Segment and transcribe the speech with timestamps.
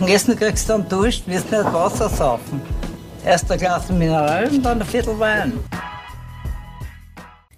[0.00, 2.62] Und Essen kriegst du dann Dusch, wirst nicht Wasser saufen.
[3.24, 5.58] Erst ein Glas Mineral und dann ein Viertel Wein.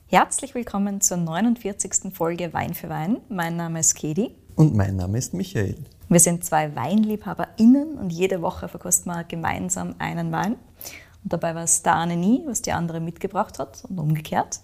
[0.07, 2.15] Herzlich willkommen zur 49.
[2.15, 3.19] Folge Wein für Wein.
[3.29, 4.35] Mein Name ist Kedi.
[4.57, 5.77] Und mein Name ist Michael.
[6.09, 10.53] Wir sind zwei WeinliebhaberInnen und jede Woche verkosten wir gemeinsam einen Wein.
[11.23, 14.61] Und dabei war es der eine nie, was die andere mitgebracht hat und umgekehrt.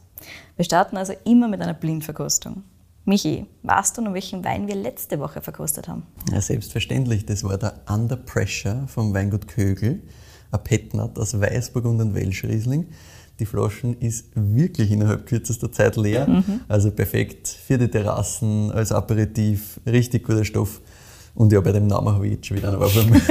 [0.56, 2.64] Wir starten also immer mit einer Blindverkostung.
[3.08, 6.02] Michi, weißt du noch, welchen Wein wir letzte Woche verkostet haben?
[6.32, 7.24] Ja, selbstverständlich.
[7.24, 10.02] Das war der Under Pressure vom Weingut Kögel.
[10.50, 12.88] Ein Petnat aus Weißburgund und Welschriesling.
[13.38, 16.26] Die Flaschen ist wirklich innerhalb kürzester Zeit leer.
[16.26, 16.62] Mhm.
[16.66, 20.80] Also perfekt für die Terrassen, als Aperitif, richtig guter Stoff.
[21.36, 23.22] Und ja, bei dem Namen habe ich jetzt schon wieder einen Waffen.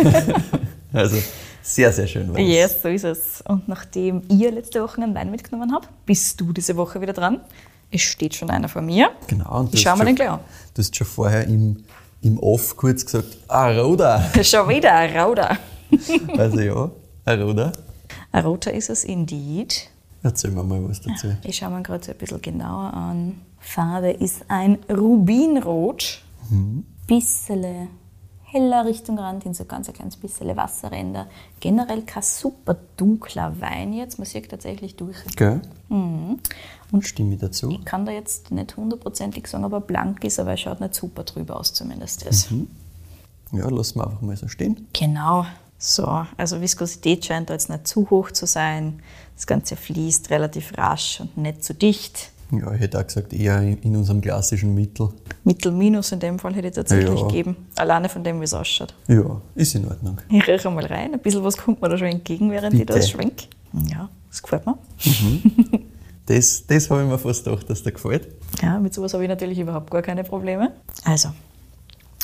[0.94, 1.18] also
[1.62, 2.40] sehr, sehr schön weiß.
[2.40, 3.44] Yes, so ist es.
[3.46, 7.42] Und nachdem ihr letzte Woche einen Wein mitgenommen habt, bist du diese Woche wieder dran.
[7.92, 9.12] Es steht schon einer vor mir.
[9.28, 9.60] Genau.
[9.60, 10.40] Und ich schaue mir den gleich an.
[10.74, 11.84] Du hast schon vorher im,
[12.22, 14.32] im Off kurz gesagt, Aroda.
[14.42, 15.58] schon wieder Aroda.
[16.38, 16.92] also ja,
[17.26, 17.72] Aroda.
[18.32, 19.90] Aroda ist es indeed.
[20.24, 21.36] Erzähl mir mal was dazu.
[21.44, 23.42] Ich schaue mir gerade so ein bisschen genauer an.
[23.60, 26.22] Farbe ist ein Rubinrot.
[26.50, 26.86] Mhm.
[27.08, 27.88] Bissele
[28.56, 31.28] heller Richtung Rand hin, so ganz ein kleines bisschen Wasserränder.
[31.60, 35.18] Generell kein super dunkler Wein jetzt, man sieht tatsächlich durch.
[35.32, 35.60] Okay.
[35.90, 36.40] Mhm.
[36.96, 37.72] Und Stimme dazu?
[37.72, 40.96] Ich kann da jetzt nicht hundertprozentig sagen, ob er blank ist, aber er schaut nicht
[40.96, 42.26] super drüber aus zumindest.
[42.50, 42.70] Mhm.
[43.52, 44.88] Ja, lassen wir einfach mal so stehen.
[44.94, 45.46] Genau.
[45.78, 49.02] So, also Viskosität scheint da jetzt nicht zu hoch zu sein.
[49.36, 52.32] Das Ganze fließt relativ rasch und nicht zu dicht.
[52.52, 55.10] Ja, ich hätte auch gesagt, eher in unserem klassischen Mittel.
[55.44, 57.28] Mittel minus in dem Fall hätte ich tatsächlich ja.
[57.28, 57.58] gegeben.
[57.76, 58.96] Alleine von dem, wie es ausschaut.
[59.10, 60.18] Ja, ist in Ordnung.
[60.30, 61.14] Ich rieche mal rein.
[61.14, 62.94] Ein bisschen was kommt mir da schon entgegen, während Bitte.
[62.94, 63.48] ich das schwenke.
[63.92, 64.78] Ja, das gefällt mir.
[65.04, 65.82] Mhm.
[66.26, 68.28] Das, das habe ich mir fast gedacht, dass dir gefällt.
[68.62, 70.72] Ja, mit sowas habe ich natürlich überhaupt gar keine Probleme.
[71.04, 71.30] Also,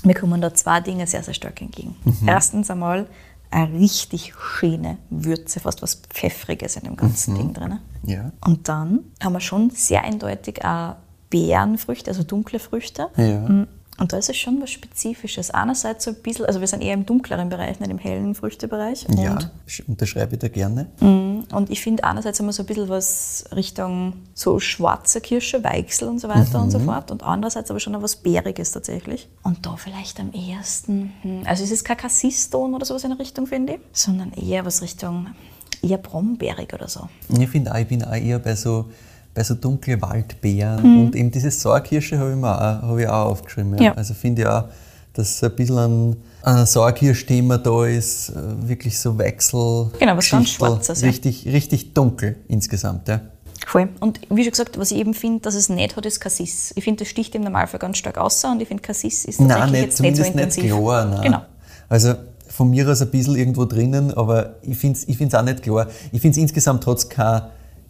[0.03, 1.95] mir kommen da zwei Dinge sehr, sehr stark entgegen.
[2.03, 2.27] Mhm.
[2.27, 3.07] Erstens einmal
[3.51, 7.37] eine richtig schöne Würze, fast was Pfeffriges in dem ganzen mhm.
[7.37, 7.79] Ding drin.
[8.03, 8.31] Ja.
[8.45, 10.95] Und dann haben wir schon sehr eindeutig auch
[11.29, 13.07] Beerenfrüchte, also dunkle Früchte.
[13.17, 13.65] Ja.
[14.01, 15.51] Und da ist es schon was Spezifisches.
[15.51, 19.05] Einerseits so ein bisschen, also wir sind eher im dunkleren Bereich, nicht im hellen Früchtebereich.
[19.15, 19.37] Ja,
[19.85, 20.87] unterschreibe ich da gerne.
[20.99, 26.07] Mm, und ich finde einerseits wir so ein bisschen was Richtung so schwarze Kirsche, Weichsel
[26.07, 26.63] und so weiter mhm.
[26.63, 26.85] und so mhm.
[26.85, 27.11] fort.
[27.11, 29.29] Und andererseits aber schon was Bäriges tatsächlich.
[29.43, 33.19] Und da vielleicht am ehesten, hm, also es ist kein Cassis-Ton oder sowas in der
[33.19, 35.27] Richtung, finde ich, sondern eher was Richtung,
[35.83, 37.07] eher brombeerig oder so.
[37.29, 38.89] Ich finde auch, ich bin auch eher bei so
[39.33, 40.81] bei so dunklen Waldbeeren.
[40.83, 41.01] Mhm.
[41.01, 43.77] Und eben diese Sauerkirsche habe ich, hab ich auch aufgeschrieben.
[43.77, 43.83] Ja.
[43.83, 43.93] Ja.
[43.93, 44.65] Also finde ich auch,
[45.13, 48.33] dass ein bisschen ein, ein Sauerkirschthema da ist, äh,
[48.67, 49.91] wirklich so Wechsel.
[49.99, 51.03] Genau, was ganz Schwarzes.
[51.03, 51.51] Richtig, ja.
[51.51, 53.07] richtig dunkel insgesamt.
[53.07, 53.21] Ja.
[53.67, 53.89] Voll.
[53.99, 56.73] Und wie schon gesagt, was ich eben finde, dass es nicht hat, ist Cassis.
[56.75, 59.47] Ich finde, das sticht im Normalfall ganz stark aus und ich finde, Cassis ist tatsächlich
[59.47, 60.63] nein, nicht, jetzt nicht so intensiv.
[60.63, 61.21] Nicht klar, nein.
[61.21, 61.41] Genau.
[61.87, 62.15] Also
[62.47, 65.87] von mir aus ein bisschen irgendwo drinnen, aber ich finde es ich auch nicht klar.
[66.11, 67.41] Ich finde es insgesamt trotzdem kein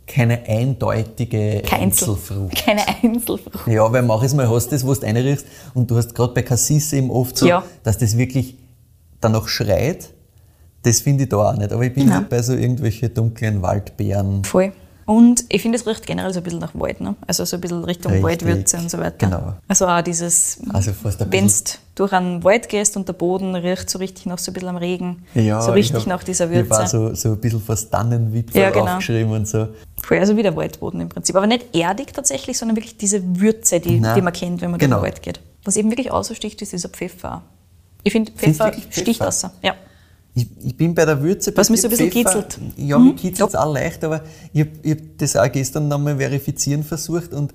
[0.07, 2.55] keine eindeutige Kein Einzelfrucht.
[2.55, 3.67] Keine Einzelfrucht.
[3.67, 6.41] Ja, weil manches Mal hast du das, wo du reinriechst und du hast gerade bei
[6.41, 7.63] Cassis eben oft so, ja.
[7.83, 8.57] dass das wirklich
[9.21, 10.09] danach schreit.
[10.83, 11.71] Das finde ich da auch nicht.
[11.71, 12.25] Aber ich bin Nein.
[12.29, 14.43] bei so irgendwelchen dunklen Waldbeeren.
[14.43, 14.73] Voll.
[15.05, 17.15] Und ich finde, es riecht generell so ein bisschen nach Wald, ne?
[17.27, 18.23] also so ein bisschen Richtung Richtig.
[18.23, 19.17] Waldwürze und so weiter.
[19.17, 19.55] Genau.
[19.67, 20.91] Also auch dieses, also
[21.29, 21.53] wenn du
[21.95, 24.77] durch einen Wald gehst und der Boden riecht so richtig noch so ein bisschen am
[24.77, 26.63] Regen, ja, so richtig hab, nach dieser Würze.
[26.63, 28.85] Ich war so, so ein bisschen fast Tannenwipfel ja, genau.
[28.85, 29.67] aufgeschrieben und so.
[30.03, 31.35] Voll, also wie der Waldboden im Prinzip.
[31.35, 34.99] Aber nicht erdig tatsächlich, sondern wirklich diese Würze, die, die man kennt, wenn man genau.
[34.99, 35.41] durch den Wald geht.
[35.63, 37.43] Was eben wirklich aussticht, ist dieser Pfeffer.
[38.03, 39.43] Ich finde, Pfeffer sticht aus.
[39.61, 39.75] Ja.
[40.33, 41.55] Ich, ich, bin bei der Würze.
[41.55, 42.57] Was mich so ein bisschen kitzelt.
[42.77, 43.09] Ja, mhm.
[43.09, 44.23] mich kitzelt es auch leicht, aber
[44.53, 47.53] ich habe hab das auch gestern nochmal verifizieren versucht und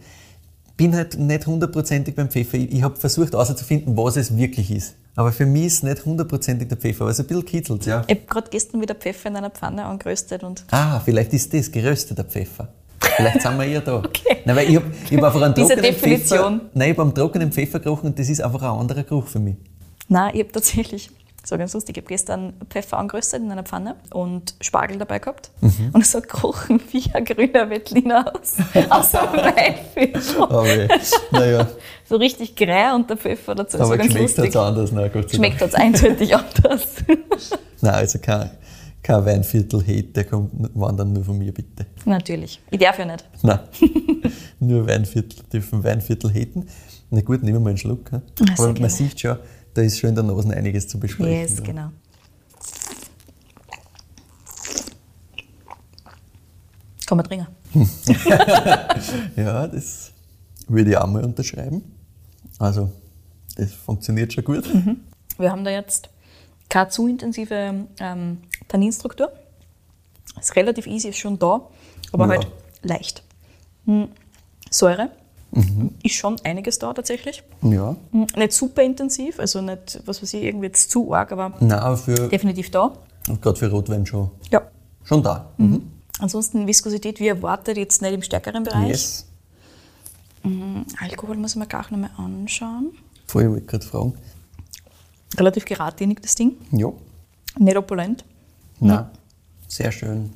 [0.77, 2.59] bin halt nicht hundertprozentig beim Pfeffer.
[2.59, 4.95] Ich, ich habe versucht herauszufinden, was es wirklich ist.
[5.17, 8.05] Aber für mich ist nicht hundertprozentig der Pfeffer, aber es ein bisschen kitzelt, ja.
[8.07, 10.65] Ich habe gerade gestern wieder Pfeffer in einer Pfanne angeröstet und.
[10.71, 12.69] Ah, vielleicht ist das gerösteter Pfeffer.
[13.01, 13.97] Vielleicht sind wir eher da.
[14.05, 14.39] okay.
[14.45, 16.61] Nein, weil ich habe hab einfach einen trockenen Definition.
[16.61, 16.71] Pfeffer.
[16.75, 19.39] Nein, ich habe einen trockenen Pfeffer gerochen und das ist einfach ein anderer Geruch für
[19.39, 19.57] mich.
[20.09, 21.11] Nein, ich habe tatsächlich
[21.47, 21.97] so ganz lustig.
[21.97, 25.51] Ich habe gestern Pfeffer angeröstet in einer Pfanne und Spargel dabei gehabt.
[25.61, 25.91] Mhm.
[25.93, 28.57] Und es hat gerochen wie ein grüner Veltliner aus,
[28.91, 30.37] aus einem Weinfisch.
[30.39, 30.65] Oh
[31.31, 31.69] naja.
[32.05, 33.79] So richtig grä und der Pfeffer dazu.
[33.79, 35.09] Aber so schmeckt es anders, ne?
[35.09, 36.87] Gott Schmeckt es eindeutig anders.
[37.81, 38.51] Nein, also kein,
[39.03, 41.87] kein Weinviertel-Hate, der kommt, wandern nur von mir, bitte.
[42.07, 42.61] Natürlich.
[42.71, 43.25] Ich darf ja nicht.
[43.43, 43.61] Nein.
[44.59, 46.67] nur Weinviertel dürfen Weinviertel haten.
[47.11, 48.11] Na gut, nehmen wir mal einen Schluck.
[48.13, 49.39] Aber man sieht schon,
[49.77, 51.33] da ist schon in der Nase einiges zu besprechen.
[51.33, 51.91] Yes, genau.
[57.07, 57.47] Kann man trinken.
[59.37, 60.13] ja, das
[60.67, 61.83] würde ich auch mal unterschreiben.
[62.59, 62.91] Also,
[63.57, 64.73] das funktioniert schon gut.
[64.75, 65.01] Mhm.
[65.39, 66.09] Wir haben da jetzt
[66.69, 69.31] keine zu intensive ähm, Tanninstruktur.
[70.41, 71.69] Ist relativ easy, ist schon da,
[72.13, 72.31] aber Ja.
[72.31, 72.49] halt
[72.83, 73.23] leicht.
[73.85, 74.09] Hm.
[74.71, 75.11] Säure
[76.03, 77.43] ist schon einiges da tatsächlich.
[77.63, 77.97] Ja.
[78.13, 81.97] Hm, Nicht super intensiv, also nicht, was weiß ich, irgendwie jetzt zu arg, aber Nein,
[81.97, 82.93] für, definitiv da.
[83.41, 84.63] gerade für Rotwein schon, Ja.
[85.05, 85.51] schon da.
[85.57, 85.83] Mhm.
[86.19, 88.89] Ansonsten Viskosität, wie erwartet, jetzt nicht im stärkeren Bereich.
[88.89, 89.27] Yes.
[91.01, 92.93] Alkohol muss ich mir gleich nochmal anschauen.
[93.27, 94.15] Ich wollte gerade fragen.
[95.37, 96.53] Relativ geradlinig, das Ding.
[96.71, 96.93] Ja.
[97.59, 98.25] Nicht opulent.
[98.79, 99.07] Nein.
[99.69, 100.31] Sehr schön,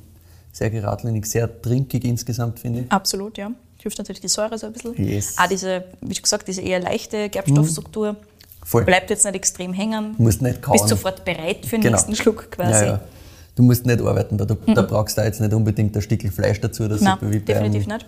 [0.51, 2.91] sehr geradlinig, sehr trinkig insgesamt, finde ich.
[2.91, 3.51] Absolut, ja.
[3.81, 4.93] Hilft natürlich die Säure so ein bisschen.
[5.03, 5.35] Yes.
[5.37, 8.15] Auch diese, wie schon gesagt, diese eher leichte Gerbstoffstruktur.
[8.63, 8.85] Voll.
[8.85, 10.15] Bleibt jetzt nicht extrem hängen.
[10.17, 10.73] Du musst nicht kauen.
[10.73, 11.97] Bist sofort bereit für den Genau.
[11.97, 12.85] nächsten Schluck quasi.
[12.85, 13.01] Ja, ja.
[13.55, 16.61] Du musst nicht arbeiten, da, da, da brauchst du jetzt nicht unbedingt ein Stückchen Fleisch
[16.61, 18.05] dazu so Nein, definitiv nicht.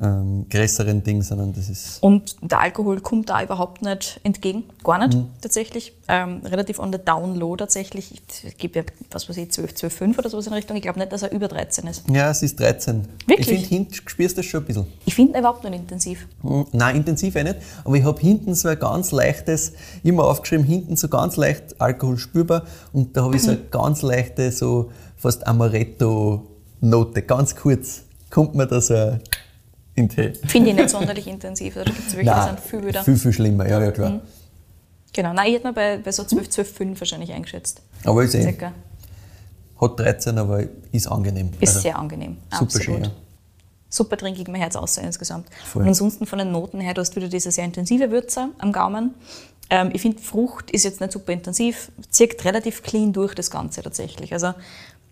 [0.00, 4.64] Ähm, größeren Ding, sondern das ist Und der Alkohol kommt da überhaupt nicht entgegen.
[4.84, 5.26] Gar nicht Mhm.
[5.40, 5.92] tatsächlich.
[6.06, 8.12] Ähm, relativ on the down low tatsächlich.
[8.44, 10.76] Ich gebe ja, was weiß ich, 12, 12, 5 oder sowas in Richtung.
[10.76, 12.08] Ich glaube nicht, dass er über 13 ist.
[12.10, 13.08] Ja, es ist 13.
[13.26, 13.40] Wirklich?
[13.40, 14.86] Ich finde, hinten spürst du das schon ein bisschen.
[15.04, 16.28] Ich finde ihn überhaupt nicht intensiv.
[16.42, 17.56] Hm, Nein, intensiv eh nicht.
[17.84, 19.72] Aber ich habe hinten so ein ganz leichtes,
[20.04, 22.62] immer aufgeschrieben, hinten so ganz leicht Alkohol spürbar.
[22.92, 27.22] Und da habe ich so eine ganz leichte, so fast Amaretto-Note.
[27.22, 29.20] Ganz kurz kommt mir da so ein
[29.98, 30.10] in.
[30.10, 31.74] Finde ich nicht sonderlich intensiv.
[31.74, 33.02] Da gibt es die Nein, viel wieder.
[33.04, 33.68] viel, viel schlimmer.
[33.68, 34.20] Ja, ja, klar.
[35.12, 37.82] Genau, nein, ich hätte mir bei, bei so 12, 12, 5 wahrscheinlich eingeschätzt.
[38.04, 38.72] Aber ich sehe, Circa.
[39.80, 40.62] hat 13, aber
[40.92, 41.50] ist angenehm.
[41.60, 42.36] Ist Also, sehr angenehm.
[42.50, 42.84] Super Absolut.
[42.84, 43.10] schön, ja.
[43.90, 45.46] Super trinkig, mein Herz aussehen insgesamt.
[45.64, 45.82] Voll.
[45.82, 49.14] Und ansonsten von den Noten her, du hast wieder diese sehr intensive Würze am Gaumen.
[49.70, 53.82] Ähm, ich finde, Frucht ist jetzt nicht super intensiv, zirkt relativ clean durch das Ganze
[53.82, 54.32] tatsächlich.
[54.34, 54.52] Also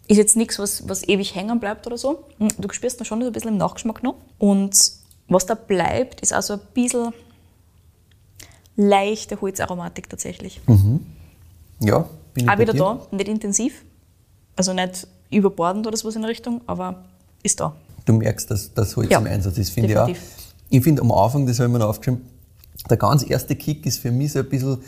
[0.09, 2.25] ist jetzt nichts, was, was ewig hängen bleibt oder so.
[2.39, 4.17] Hm, Du spürst dann schon so ein bisschen im Nachgeschmack noch.
[4.39, 4.93] Und
[5.29, 7.13] was da bleibt, ist also ein bisschen
[8.77, 10.61] leichte Holzaromatik tatsächlich.
[11.81, 13.85] Ja, bin ich Auch wieder da, nicht intensiv.
[14.55, 17.05] Also nicht überbordend oder sowas in der Richtung, aber
[17.43, 17.75] ist da.
[18.05, 20.09] Du merkst, dass das Holz Ja, im Einsatz ist, finde ich auch.
[20.69, 22.25] Ich finde am Anfang, das habe ich mir noch aufgeschrieben,
[22.89, 24.79] der ganz erste Kick ist für mich so ein bisschen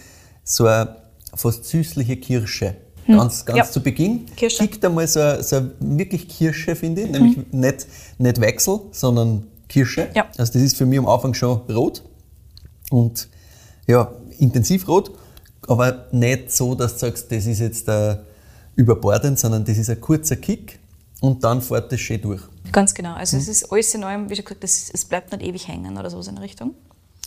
[0.44, 0.96] so eine
[1.34, 2.76] fast süßliche Kirsche.
[3.16, 3.56] Ganz, ganz Hm.
[3.56, 3.64] Ja.
[3.70, 4.58] zu Beginn Kirsche.
[4.68, 7.10] kickt einmal so, eine- so wirklich Kirsche, finde ich.
[7.10, 7.86] Nämlich nicht,
[8.18, 10.04] nicht Wechsel, sondern Kirsche.
[10.08, 10.10] Hm.
[10.14, 10.26] Ja.
[10.38, 12.02] Also das ist für mich am Anfang schon rot.
[12.90, 13.28] Und
[13.86, 15.10] ja, intensiv rot,
[15.66, 18.16] aber nicht so, dass du sagst, das ist jetzt äh,
[18.76, 20.78] überbordend, sondern das ist ein kurzer Kick
[21.20, 22.42] und dann fährt das schön durch.
[22.72, 23.14] Ganz genau.
[23.14, 23.42] Also Hm.
[23.42, 26.10] es ist alles in allem, wie schon gesagt, es, es bleibt nicht ewig hängen oder
[26.10, 26.74] sowas in der Richtung,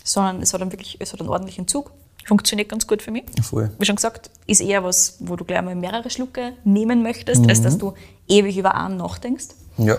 [0.04, 1.92] sondern es hat dann wirklich es hat einen ordentlichen Zug.
[2.24, 3.24] Funktioniert ganz gut für mich.
[3.42, 3.70] Voll.
[3.78, 7.62] Wie schon gesagt, ist eher was, wo du gleich mal mehrere Schlucke nehmen möchtest, als
[7.62, 7.94] dass du
[8.28, 9.46] ewig über einen nachdenkst.
[9.78, 9.96] Ja.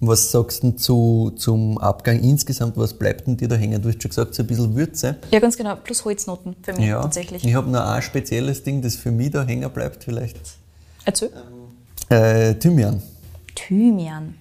[0.00, 2.76] Was sagst du zu, zum Abgang insgesamt?
[2.76, 3.80] Was bleibt denn dir da hängen?
[3.80, 5.16] Du hast schon gesagt, so ein bisschen Würze.
[5.30, 5.76] Ja, ganz genau.
[5.76, 7.00] Plus Holznoten für mich Ja.
[7.00, 7.42] tatsächlich.
[7.44, 10.36] Ich habe noch ein spezielles Ding, das für mich da hängen bleibt, vielleicht.
[11.06, 11.30] Erzähl.
[12.10, 13.02] Äh, Thymian.
[13.54, 14.34] Thymian.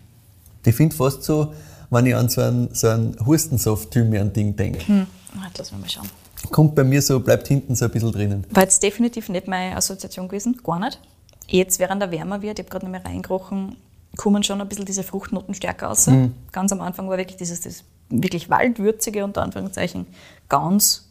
[0.65, 1.53] Ich finde fast so,
[1.89, 5.07] wenn ich an so ein, so ein Hustensaft-Thymian-Ding denke, Hm.
[5.35, 6.09] Warte, lass mich mal schauen.
[6.51, 8.45] Kommt bei mir so, bleibt hinten so ein bisschen drinnen.
[8.51, 10.99] War jetzt definitiv nicht meine Assoziation gewesen, gar nicht.
[11.47, 13.75] Jetzt, während er wärmer wird, ich habe gerade noch mal reingerochen,
[14.17, 16.07] kommen schon ein bisschen diese Fruchtnoten stärker raus.
[16.07, 16.33] Mhm.
[16.51, 20.05] Ganz am Anfang war wirklich dieses das wirklich waldwürzige, unter Anführungszeichen,
[20.49, 21.09] ganz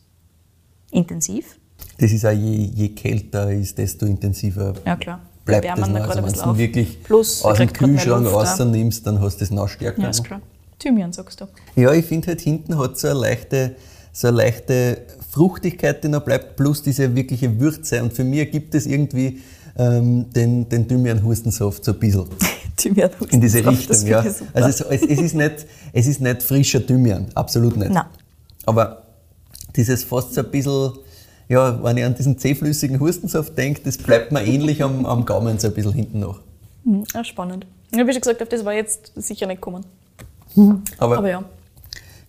[0.91, 1.57] intensiv.
[1.99, 5.21] Das ist auch je, je kälter ist, desto intensiver Ja, klar.
[5.45, 6.09] bleibt Wärmen das noch.
[6.09, 6.57] Also wenn du auf.
[6.57, 8.31] wirklich Plus, aus dem mehr Kühlschrank da.
[8.31, 10.03] rausnimmst, dann hast du das noch stärker.
[10.03, 10.41] Ja, ist klar.
[10.79, 11.47] Thymian, sagst du.
[11.77, 13.77] Ja, ich finde halt hinten hat so eine leichte,
[14.13, 18.03] so eine leichte Fruchtigkeit, die noch bleibt, plus diese wirkliche Würze.
[18.03, 19.41] Und für mich gibt es irgendwie
[19.79, 22.27] ähm, den, den Thymian-Hustensaft so ein bisschen
[22.77, 24.07] Thymian in diese Richtung.
[24.07, 24.23] Ja.
[24.23, 24.51] ich super.
[24.53, 27.93] Also es, es, ist nicht, es ist nicht frischer Thymian, absolut nicht.
[27.93, 28.05] Nein.
[28.67, 29.05] Aber
[29.75, 30.93] dieses fast so ein bisschen,
[31.49, 35.59] ja, wenn ich an diesen zähflüssigen Hustensaft denke, das bleibt mir ähnlich am, am Gaumen
[35.59, 36.41] so ein bisschen hinten noch.
[36.85, 37.67] Hm, Ja, spannend.
[37.95, 39.87] Ja, wie schon gesagt habe, das war jetzt sicher nicht gekommen.
[40.99, 41.43] Aber, Aber ja.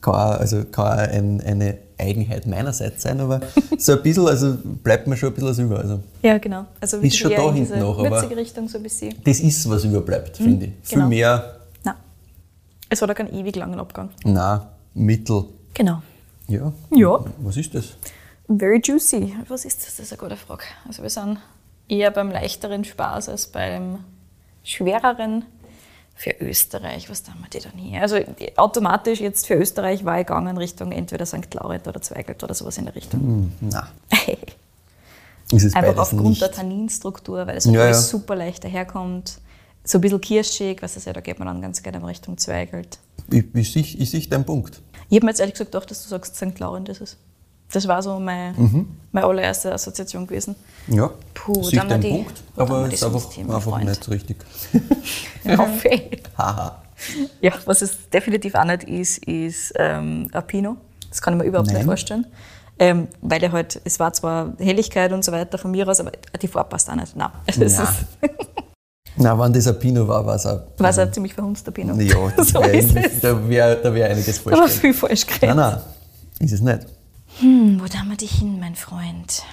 [0.04, 3.40] Kann auch, also kann auch ein, eine Eigenheit meinerseits sein, aber
[3.78, 5.80] so ein bisschen, also bleibt mir schon ein bisschen was über.
[5.80, 6.66] Also Ja, genau.
[6.80, 9.16] Also wirklich schon da in hinten noch, aber- Richtung so ein bisschen.
[9.24, 10.72] das ist, was überbleibt, finde ich.
[10.84, 11.10] Viel genau.
[11.10, 11.96] mehr, Nein.
[12.90, 14.10] Es hat auch keinen ewig langen Abgang.
[14.26, 15.46] na, Mittel.
[15.74, 16.02] Genau.
[16.48, 16.72] Ja.
[16.94, 17.26] Ja.
[17.40, 17.94] Was ist das?
[18.48, 19.34] Very juicy.
[19.48, 19.96] Was ist das?
[19.96, 20.64] Das ist eine gute Frage.
[20.88, 21.40] Also wir sind
[21.88, 24.00] eher beim leichteren Spaß als beim
[24.64, 25.46] schwereren.
[26.16, 28.02] Für Österreich, was tun wir die dann hier?
[28.02, 28.18] Also
[28.56, 31.54] automatisch jetzt für Österreich war ich gegangen Richtung entweder St.
[31.54, 33.52] Laurent oder Zweigelt oder sowas in der Richtung.
[33.62, 33.88] Na,
[35.52, 36.42] ist es Einfach aufgrund nicht.
[36.42, 37.94] der Tanninstruktur, weil es halt Ja, ja.
[37.94, 39.40] super leicht daherkommt.
[39.84, 42.38] So ein bisschen kirschig, was das ja, da geht man dann ganz gerne in Richtung
[42.38, 43.00] Zweigelt.
[43.30, 44.82] Ich, ich ich sehe deinen Punkt.
[45.10, 46.58] Ich habe mir jetzt ehrlich gesagt gedacht, dass du sagst, St.
[46.60, 47.18] Laurent ist es.
[47.74, 48.54] Das war so meine,
[49.12, 50.56] meine allererste Assoziation gewesen.
[50.88, 53.86] Ja, Puh, dann ein die- Punkt, aber die ist einfach, mein einfach Freund.
[53.90, 54.38] nicht richtig.
[55.44, 56.22] Kaffee.
[56.38, 56.82] Haha.
[57.42, 60.78] Ja, was es definitiv auch nicht ist, ist ähm, ein Pinot.
[61.10, 61.78] Das kann ich mir überhaupt Nein.
[61.78, 62.26] nicht vorstellen.
[62.80, 66.12] Ähm, weil er halt, es war zwar Helligkeit und so weiter von mir aus, aber
[66.42, 67.16] die Farbe passt auch nicht.
[67.16, 67.30] Nein.
[67.46, 67.88] Es Nein.
[69.16, 72.00] Na, wenn das ein Pinot war, war es war es ein ziemlich verhunzter Pinot.
[72.02, 73.20] Ja, so wär es.
[73.22, 74.72] da wäre da wär einiges Da war falsch.
[74.74, 75.56] viel falsch Nein, geredet.
[75.58, 75.80] nein,
[76.40, 76.80] ist es nicht.
[77.40, 79.44] Hm, wo wir dich hin, mein Freund?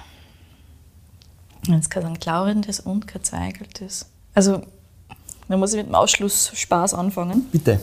[1.67, 2.87] Jetzt kein St.
[2.87, 4.07] Und kein Zweigeltes.
[4.35, 4.63] Also,
[5.49, 7.47] da muss ich mit dem Ausschluss Spaß anfangen.
[7.53, 7.81] Bitte.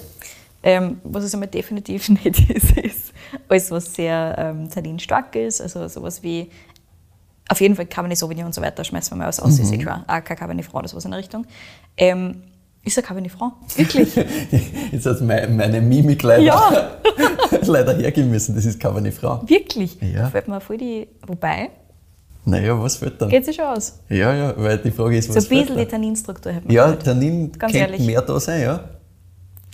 [0.63, 3.13] Ähm, was es einmal definitiv nicht ist, ist
[3.47, 6.49] alles, was sehr ähm, tanninstark ist, also sowas wie
[7.49, 9.77] auf jeden Fall Cabernet Sauvignon und so weiter, schmeißen wir mal aus, aus ist eh
[9.77, 10.03] klar.
[10.07, 11.45] Auch kein Cabernet Franc oder sowas in der Richtung.
[11.95, 12.43] Ähm,
[12.87, 13.53] ist ein Cabernet Franc?
[13.75, 14.15] Wirklich?
[14.91, 16.91] Jetzt hat meine, meine Mimik leider, Ja.
[17.63, 18.55] leider hergeben müssen.
[18.55, 19.49] Das ist Cabernet Franc.
[19.49, 19.97] Wirklich?
[20.01, 20.23] Ja.
[20.23, 21.07] Da fällt mir voll die.
[21.25, 21.69] Wobei,
[22.45, 23.29] Naja, was fällt dann?
[23.29, 23.99] geht sich schon aus.
[24.09, 25.91] Ja, ja, weil die Frage ist, So was ein bisschen fällt die?
[25.91, 27.03] Tanninstruktur hat man Ja, gehört.
[27.05, 28.05] Tannin Ganz könnte ehrlich.
[28.05, 28.79] mehr da sein, ja.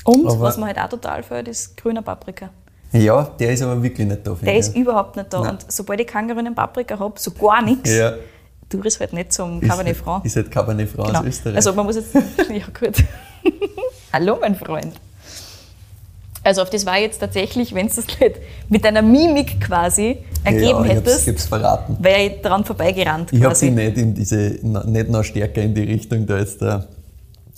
[0.06, 2.50] Und aber- was mir halt auch total fällt, ist grüner Paprika.
[2.92, 4.32] Ja, der ist aber wirklich nicht da.
[4.36, 4.60] finde Der ich.
[4.68, 5.42] ist überhaupt nicht da.
[5.42, 5.52] Nein.
[5.52, 8.14] Und sobald ich keinen grünen Paprika habe, so gar nichts, ja,
[8.82, 10.26] ich es halt nicht zum ist, Cabernet Franc.
[10.26, 11.20] Ist halt Cabernet Franc Genau.
[11.20, 11.56] aus Österreich.
[11.56, 12.14] Also man muss jetzt.
[12.50, 13.04] ja, gut.
[14.14, 14.94] Hallo, mein Freund.
[16.46, 18.20] Also auf das war jetzt tatsächlich, wenn du es nicht
[18.68, 21.96] mit einer Mimik quasi ergeben ja, hättest, ich hab's verraten.
[22.02, 25.74] wäre ich dran vorbeigerannt Ich habe sie nicht in diese, na- nicht noch stärker in
[25.74, 26.86] die Richtung da jetzt da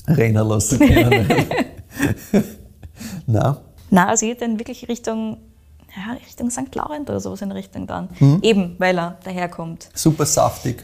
[0.07, 1.25] rennen lassen können.
[3.25, 3.55] Nein.
[3.89, 5.37] Nein, also ich dann wirklich Richtung,
[5.95, 6.73] ja, Richtung St.
[6.75, 8.09] Laurent oder sowas in der Richtung dann.
[8.19, 8.39] Hm?
[8.43, 9.89] Eben, weil er daherkommt.
[9.93, 10.83] Super saftig.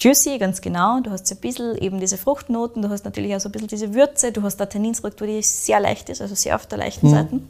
[0.00, 1.00] Juicy, ganz genau.
[1.00, 3.68] Du hast so ein bisschen eben diese Fruchtnoten, du hast natürlich auch so ein bisschen
[3.68, 7.10] diese Würze, du hast eine Tanninstruktur, die sehr leicht ist, also sehr auf der leichten
[7.10, 7.40] Seite.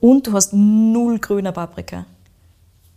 [0.00, 2.06] Und du hast null grüner Paprika.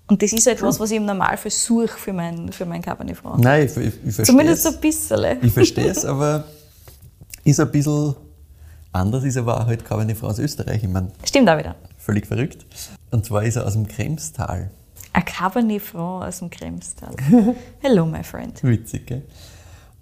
[0.07, 3.39] Und das ist halt was, ich im Normalfall suche für mein, für mein Cabernet Franc.
[3.41, 4.75] Nein, ich, ich, ich verstehe Zumindest so es.
[4.75, 5.37] ein bisschen.
[5.41, 6.43] Ich verstehe es, aber
[7.43, 8.15] ist ein bisschen
[8.91, 10.83] anders, ist aber auch halt Cabernet Franc aus Österreich.
[10.83, 11.75] Ich meine, Stimmt auch wieder.
[11.97, 12.65] völlig verrückt.
[13.11, 14.71] Und zwar ist er aus dem Kremstal.
[15.13, 17.13] Ein Cabernet Franc aus dem Kremstal.
[17.79, 18.61] Hello, my friend.
[18.63, 19.23] Witzig, gell?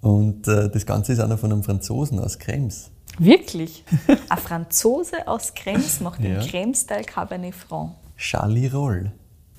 [0.00, 2.90] Und äh, das Ganze ist auch noch von einem Franzosen aus Krems.
[3.18, 3.84] Wirklich?
[4.28, 6.40] Ein Franzose aus Krems macht den Ja.
[6.46, 7.92] Kremstal Cabernet Franc.
[8.16, 9.10] Charlie Roll.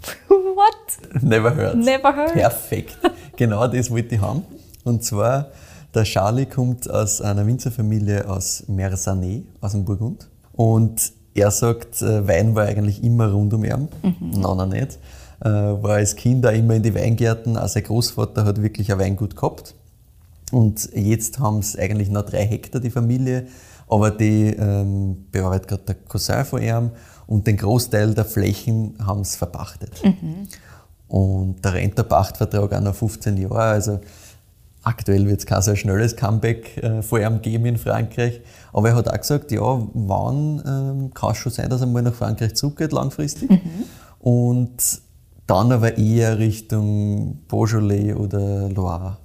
[0.30, 1.22] What?
[1.22, 1.76] Never heard.
[1.78, 2.34] Never heard.
[2.34, 2.98] Perfekt.
[3.36, 4.44] Genau das wollte ich haben.
[4.84, 5.52] Und zwar,
[5.94, 10.28] der Charlie kommt aus einer Winzerfamilie aus Mersanet, aus dem Burgund.
[10.54, 13.90] Und er sagt, äh, Wein war eigentlich immer rund um ihn.
[14.02, 14.98] Nein, nein, nicht.
[15.42, 17.58] Äh, War als Kind auch immer in die Weingärten.
[17.58, 19.76] Auch sein Großvater hat wirklich ein Weingut gehabt.
[20.52, 23.48] Und jetzt haben es eigentlich noch drei Hektar, die Familie,
[23.88, 26.92] aber die ähm, bearbeitet gerade der Cousin von ihm
[27.26, 30.02] und den Großteil der Flächen haben sie verpachtet.
[31.08, 34.00] Und da rennt der Pachtvertrag auch noch 15 Jahre, also
[34.84, 38.42] aktuell wird es kein so schnelles Comeback äh, vor ihm geben in Frankreich.
[38.74, 42.02] Aber er hat auch gesagt, ja, wann ähm, kann es schon sein, dass er mal
[42.02, 43.50] nach Frankreich zurückgeht, langfristig.
[44.20, 45.02] Und
[45.48, 49.18] dann aber eher Richtung Beaujolais oder Loire.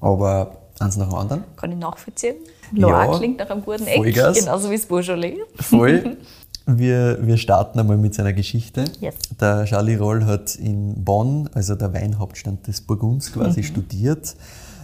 [0.00, 1.44] Aber eins nach dem anderen.
[1.56, 2.36] Kann ich nachvollziehen.
[2.72, 4.38] Loire Ja, klingt nach einem guten Eck, Vollgas.
[4.38, 5.36] genauso wie das Beaujolais.
[5.56, 6.16] Voll.
[6.64, 8.84] Wir, wir starten einmal mit seiner Geschichte.
[9.00, 9.16] Yes.
[9.40, 14.36] Der Charlie Roll hat in Bonn, also der Weinhauptstadt des Burgunds, quasi studiert.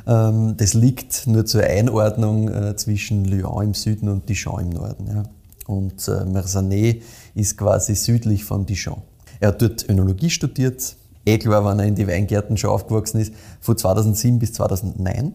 [0.04, 5.28] Ähm, Das liegt nur zur Einordnung äh, zwischen Lyon im Süden und Dijon im Norden.
[5.68, 7.00] Und äh, Mersanet
[7.36, 9.02] ist quasi südlich von Dijon.
[9.40, 13.32] Er hat dort Önologie studiert, eh klar, wenn er in die Weingärten schon aufgewachsen ist,
[13.60, 15.34] von 2007 bis 2009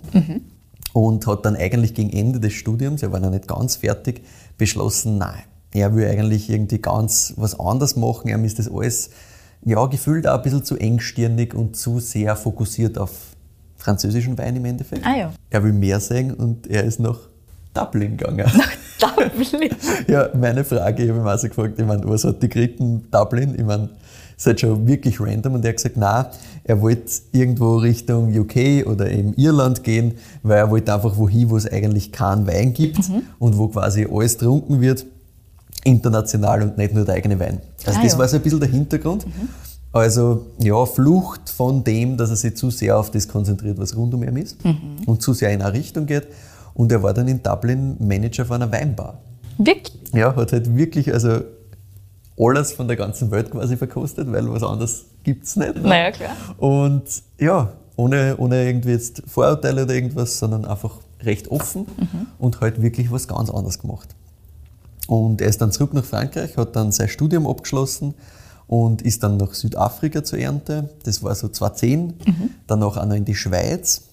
[0.93, 4.22] und hat dann eigentlich gegen Ende des Studiums, er war noch nicht ganz fertig,
[4.57, 5.43] beschlossen, nein,
[5.74, 8.29] er will eigentlich irgendwie ganz was anderes machen.
[8.29, 9.10] Er ist das alles,
[9.65, 13.12] ja, gefühlt auch ein bisschen zu engstirnig und zu sehr fokussiert auf
[13.77, 15.05] französischen Wein im Endeffekt.
[15.05, 15.33] Ah ja.
[15.50, 17.17] Er will mehr sehen und er ist nach
[17.74, 18.46] Dublin gegangen.
[19.00, 19.70] Dublin.
[20.08, 23.06] Ja, meine Frage, ich habe ihn auch so gefragt, ich meine, was hat die geritten
[23.12, 23.56] Dublin?
[23.58, 23.89] Ich meine,
[24.38, 26.25] ist halt schon wirklich random und er hat gesagt, nein,
[26.63, 31.58] er wollte irgendwo Richtung UK oder eben Irland gehen, weil er wollte einfach wohin, wo
[31.58, 33.00] es eigentlich keinen Wein gibt
[33.39, 35.06] und wo quasi alles trunken wird,
[35.84, 37.60] international und nicht nur der eigene Wein.
[37.86, 38.20] Also Ah, das ja.
[38.20, 39.25] war so ein bisschen der Hintergrund.
[39.92, 44.13] Also ja, Flucht von dem, dass er sich zu sehr auf das konzentriert, was rund
[44.13, 44.58] um ihn ist
[45.06, 46.27] und zu sehr in eine Richtung geht.
[46.74, 49.20] Und er war dann in Dublin Manager von einer Weinbar.
[49.58, 50.00] Wirklich?
[50.13, 51.42] Ja, hat halt wirklich also
[52.38, 55.75] alles von der ganzen Welt quasi verkostet, weil was anderes gibt es nicht.
[55.75, 55.82] ne?
[55.82, 56.36] Naja, klar.
[56.58, 57.03] Und
[57.39, 61.86] ja, ohne, ohne irgendwie jetzt Vorurteile oder irgendwas, sondern einfach recht offen
[62.39, 64.10] und halt wirklich was ganz anderes gemacht.
[65.08, 68.13] Und er ist dann zurück nach Frankreich, hat dann sein Studium abgeschlossen
[68.68, 70.89] und ist dann nach Südafrika zur Ernte.
[71.03, 72.08] Das war so 2010.
[72.08, 72.15] Mhm.
[72.68, 74.03] Danach auch noch in die Schweiz,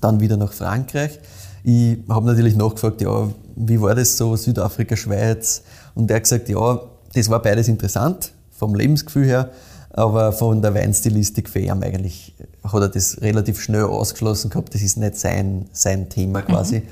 [0.00, 1.18] dann wieder nach Frankreich.
[1.64, 5.62] Ich habe natürlich nachgefragt, ja, wie war das so, Südafrika, Schweiz?
[5.94, 6.80] Und er hat gesagt, ja,
[7.14, 9.50] das war beides interessant, vom Lebensgefühl her,
[9.90, 14.82] aber von der Weinstilistik für ihn eigentlich hat er das relativ schnell ausgeschlossen gehabt, das
[14.82, 16.80] ist nicht sein, sein Thema quasi.
[16.80, 16.82] Mhm.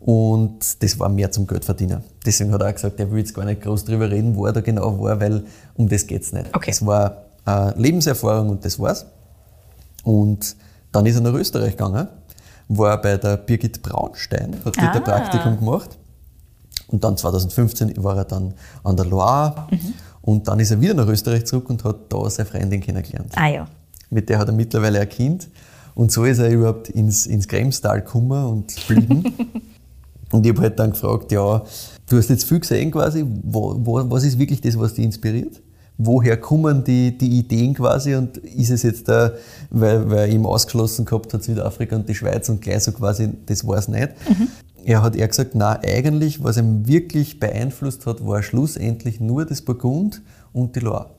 [0.00, 2.02] Und das war mehr zum Geldverdienen.
[2.24, 4.52] Deswegen hat er auch gesagt, er will jetzt gar nicht groß drüber reden, wo er
[4.52, 6.46] da genau war, weil um das geht es nicht.
[6.54, 6.70] Okay.
[6.70, 9.04] Es war eine Lebenserfahrung und das war's.
[10.02, 10.56] Und
[10.90, 12.08] dann ist er nach Österreich gegangen,
[12.70, 15.00] war bei der Birgit Braunstein, hat dort ein Ah.
[15.00, 15.98] Praktikum gemacht.
[16.88, 19.66] Und dann 2015 war er dann an der Loire.
[19.70, 19.94] Mhm.
[20.22, 23.32] Und dann ist er wieder nach Österreich zurück und hat da seine Freundin kennengelernt.
[23.36, 23.66] Ah ja.
[24.10, 25.48] Mit der hat er mittlerweile ein Kind.
[25.94, 29.24] Und so ist er überhaupt ins, ins Kremstal gekommen und geblieben.
[30.32, 31.62] und ich habe halt dann gefragt, ja,
[32.08, 35.60] du hast jetzt viel gesehen quasi, wo, wo, was ist wirklich das, was dich inspiriert?
[36.02, 39.32] Woher kommen die, die Ideen quasi und ist es jetzt da,
[39.68, 43.66] weil, weil ihm ausgeschlossen gehabt hat, Südafrika und die Schweiz und gleich so quasi, das
[43.66, 44.08] war es nicht.
[44.82, 49.60] Er hat eher gesagt, na eigentlich, was ihn wirklich beeinflusst hat, war schlussendlich nur das
[49.60, 50.22] Burgund
[50.54, 51.10] und die Loire.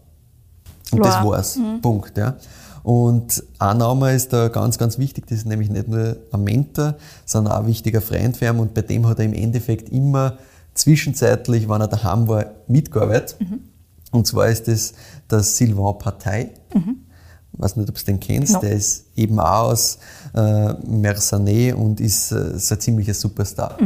[0.92, 1.38] Und das Loire.
[1.38, 1.60] war's.
[1.84, 2.18] Punkt.
[2.18, 2.38] Ja.
[2.82, 6.96] Und ein Name ist da ganz, ganz wichtig, das ist nämlich nicht nur ein Mentor,
[7.26, 10.40] sondern auch ein wichtiger Freund für ihn und bei dem hat er im Endeffekt immer
[10.74, 13.36] zwischenzeitlich, wenn er daheim war, mitgearbeitet.
[14.12, 14.94] Und zwar ist das
[15.30, 16.52] der Sylvain Partei.
[17.54, 18.54] Ich weiß nicht, ob du den kennst.
[18.54, 18.60] No.
[18.60, 19.98] Der ist eben auch aus
[20.36, 23.78] äh, Mersanet und ist äh, so ein ziemlicher Superstar.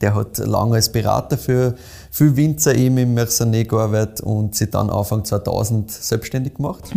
[0.00, 1.74] Der hat lange als Berater für
[2.10, 6.92] viele Winzer eben im Mersanet gearbeitet und sich dann Anfang 2000 selbstständig gemacht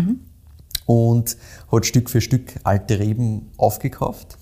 [0.86, 1.38] und
[1.72, 4.38] hat Stück für Stück alte Reben aufgekauft,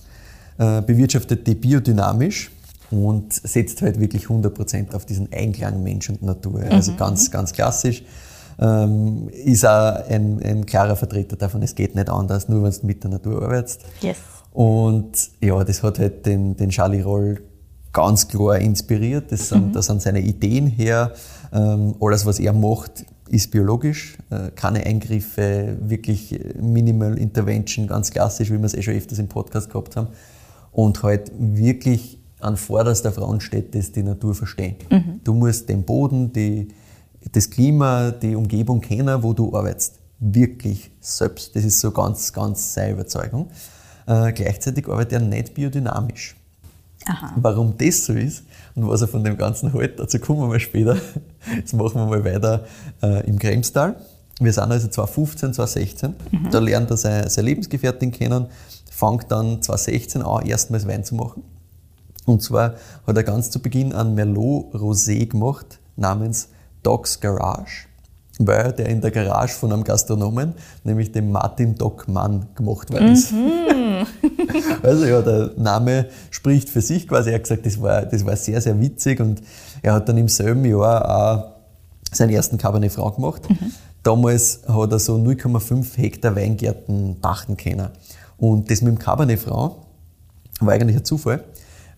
[0.58, 2.52] äh, bewirtschaftet die biodynamisch
[2.90, 6.64] und setzt halt wirklich 100% auf diesen Einklang Mensch und Natur.
[6.70, 8.04] Also ganz, ganz klassisch.
[8.60, 12.86] Ähm, ist auch ein, ein klarer Vertreter davon, es geht nicht anders, nur wenn du
[12.88, 13.82] mit der Natur arbeitest.
[14.02, 14.18] Yes.
[14.52, 17.42] Und ja, das hat halt den, den Charlie Roll
[17.94, 19.32] ganz klar inspiriert.
[19.32, 21.14] Das sind, das sind seine Ideen her.
[21.54, 24.18] Ähm, alles, was er macht, ist biologisch.
[24.30, 29.28] Äh, keine Eingriffe, wirklich Minimal Intervention, ganz klassisch, wie wir es eh schon öfters im
[29.28, 30.08] Podcast gehabt haben.
[30.72, 34.76] Und halt wirklich an vorderster Front steht, das die Natur verstehen.
[35.24, 36.68] Du musst den Boden, die,
[37.32, 40.00] das Klima, die Umgebung kennen, wo du arbeitest.
[40.20, 41.56] Wirklich selbst.
[41.56, 43.50] Das ist so ganz, ganz seine Überzeugung.
[44.08, 46.36] Äh, gleichzeitig arbeitet er nicht biodynamisch.
[47.06, 47.34] Aha.
[47.36, 48.44] Warum das so ist
[48.76, 50.98] und was er von dem Ganzen hält, dazu kommen wir mal später.
[51.56, 52.66] Jetzt machen wir mal weiter
[53.02, 53.96] äh, im Kremstal.
[54.40, 56.16] Wir sind also 2015, 2016.
[56.52, 58.48] Da lernt er seine, seine Lebensgefährtin kennen,
[58.92, 61.44] fängt dann 2016 an, erstmals Wein zu machen.
[62.26, 66.50] Und zwar hat er ganz zu Beginn einen Merlot Rosé gemacht, namens
[66.88, 67.86] Doc's Garage,
[68.40, 70.54] weil der in der Garage von einem Gastronomen,
[70.86, 73.34] nämlich dem Martin Doc Mann, gemacht worden ist.
[74.84, 77.32] Also ja, der Name spricht für sich quasi.
[77.32, 79.42] Er hat gesagt, das war, das war sehr, sehr witzig und
[79.82, 83.42] er hat dann im selben Jahr auch seinen ersten Cabernet Franc gemacht.
[84.04, 87.90] Damals hat er so 0,5 Hektar Weingärten pachten können.
[88.38, 89.74] Und das mit dem Cabernet Franc
[90.62, 91.44] war eigentlich ein Zufall,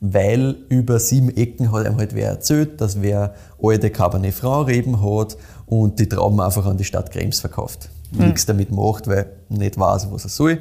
[0.01, 5.01] weil über sieben Ecken hat ihm halt wer erzählt, dass wer alte Cabernet Franc Reben
[5.03, 7.89] hat und die Trauben einfach an die Stadt Krems verkauft.
[8.11, 10.59] Nichts damit macht, weil nicht weiß, was er soll.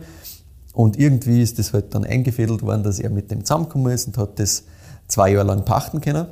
[0.75, 4.19] Und irgendwie ist das halt dann eingefädelt worden, dass er mit dem zusammengekommen ist und
[4.19, 4.65] hat das
[5.07, 6.27] zwei Jahre lang pachten können.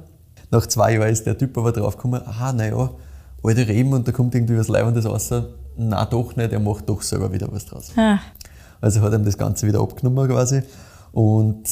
[0.51, 2.90] Nach zwei Jahren ist der Typ aber draufgekommen, ah, naja,
[3.42, 5.31] alte Reben und da kommt irgendwie was Leibendes raus.
[5.77, 7.90] Na doch nicht, er macht doch selber wieder was draus.
[7.97, 8.19] Ah,
[8.81, 10.62] Also hat ihm das Ganze wieder abgenommen quasi.
[11.12, 11.64] Und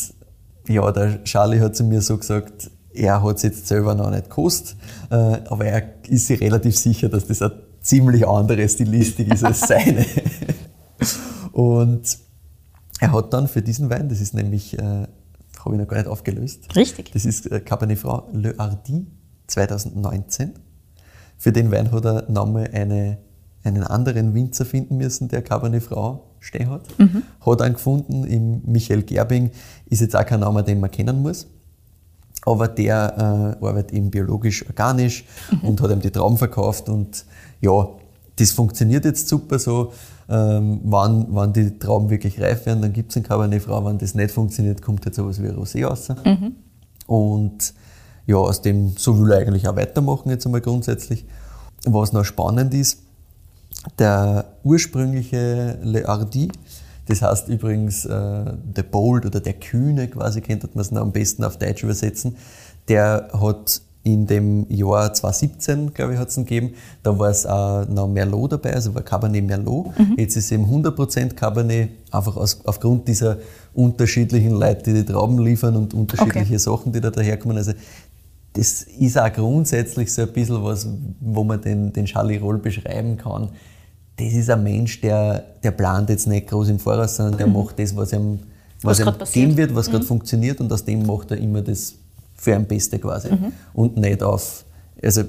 [0.68, 4.24] ja, der Charlie hat zu mir so gesagt, er hat es jetzt selber noch nicht
[4.24, 4.76] gekostet,
[5.10, 9.60] äh, aber er ist sich relativ sicher, dass das eine ziemlich andere Stilistik ist als
[9.60, 10.06] seine.
[11.52, 12.18] Und
[13.00, 16.06] er hat dann für diesen Wein, das ist nämlich, äh, habe ich noch gar nicht
[16.06, 17.12] aufgelöst, richtig.
[17.12, 19.06] das ist äh, Cabernet Franc Le Hardy
[19.48, 20.52] 2019.
[21.36, 23.18] Für den Wein hat er nochmal eine,
[23.64, 26.82] einen anderen Winzer finden müssen, der Cabernet Franc stehen hat.
[27.44, 29.50] Hat einen gefunden im Michael Gerbing,
[29.86, 31.46] ist jetzt auch kein Name, den man kennen muss.
[32.46, 35.24] Aber der äh, arbeitet eben biologisch-organisch
[35.62, 36.90] und hat ihm die Trauben verkauft.
[36.90, 37.24] Und
[37.62, 37.88] ja,
[38.36, 39.92] das funktioniert jetzt super so.
[40.28, 43.86] Ähm, wann, wann die Trauben wirklich reif werden, dann gibt es einen Cabernet Franc.
[43.86, 46.08] Wenn das nicht funktioniert, kommt jetzt sowas wie ein Rosé raus.
[47.06, 47.74] Und
[48.26, 51.26] ja, aus dem, so will er eigentlich auch weitermachen jetzt einmal grundsätzlich.
[51.86, 53.03] Was noch spannend ist,
[53.98, 56.50] der ursprüngliche Le Hardy,
[57.06, 61.12] das heißt übrigens äh, der Bold oder der Kühne quasi, könnte man es noch am
[61.12, 62.36] besten auf Deutsch übersetzen,
[62.88, 66.74] der hat in dem Jahr 2017, glaube ich, hat es gegeben.
[67.02, 69.98] Da war es auch noch Merlot dabei, also war Cabernet Merlot.
[69.98, 70.16] Mhm.
[70.18, 73.38] Jetzt ist es eben 100% Cabernet, einfach aus, aufgrund dieser
[73.72, 76.58] unterschiedlichen Leute, die die Trauben liefern und unterschiedliche okay.
[76.58, 77.56] Sachen, die da daherkommen.
[77.56, 77.72] Also
[78.52, 80.86] das ist auch grundsätzlich so ein bisschen was,
[81.20, 83.48] wo man den, den Charlie Roll beschreiben kann.
[84.16, 87.54] Das ist ein Mensch, der, der plant jetzt nicht groß im Voraus, sondern der mhm.
[87.54, 88.40] macht das, was ihm,
[88.82, 89.92] was, was ihm geben wird, was mhm.
[89.92, 91.94] gerade funktioniert und aus dem macht er immer das
[92.34, 93.32] für ein Beste quasi.
[93.32, 93.52] Mhm.
[93.72, 94.64] Und nicht auf,
[95.02, 95.22] also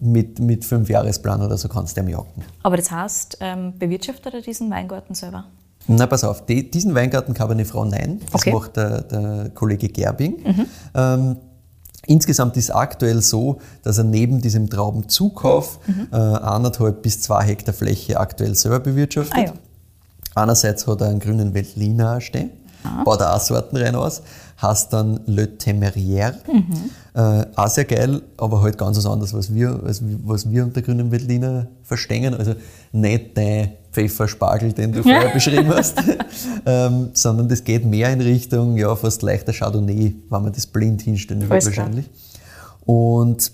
[0.00, 2.44] mit, mit fünf Jahresplan oder so kannst du ihm jagen.
[2.62, 5.46] Aber das heißt, ähm, bewirtschaftet er diesen Weingarten selber?
[5.88, 8.20] Na, pass auf, die, diesen Weingarten Cabernet Frau nein.
[8.30, 8.52] Das okay.
[8.52, 10.42] macht der, der, Kollege Gerbing.
[10.44, 10.66] Mhm.
[10.94, 11.36] Ähm,
[12.06, 16.08] insgesamt ist aktuell so, dass er neben diesem Traubenzukauf mhm.
[16.12, 19.34] äh, anderthalb bis zwei Hektar Fläche aktuell selber bewirtschaftet.
[19.36, 19.52] Ah, ja.
[20.34, 22.50] Einerseits hat er einen grünen Veltliner stehen,
[22.84, 23.02] ah.
[23.04, 24.22] baut er auch Sorten rein aus
[24.60, 26.34] heißt dann Le Temerière.
[26.46, 26.90] Mhm.
[27.14, 30.82] Äh, auch sehr geil, aber halt ganz was anderes, was wir, als, was wir unter
[30.82, 32.34] grünen Veltliner verstehen.
[32.34, 32.54] Also
[32.92, 35.98] nicht dein Pfefferspargel, den du vorher beschrieben hast,
[36.66, 41.02] ähm, sondern das geht mehr in Richtung, ja, fast leichter Chardonnay, wenn man das blind
[41.02, 42.08] hinstellen will wahrscheinlich.
[42.84, 43.52] Und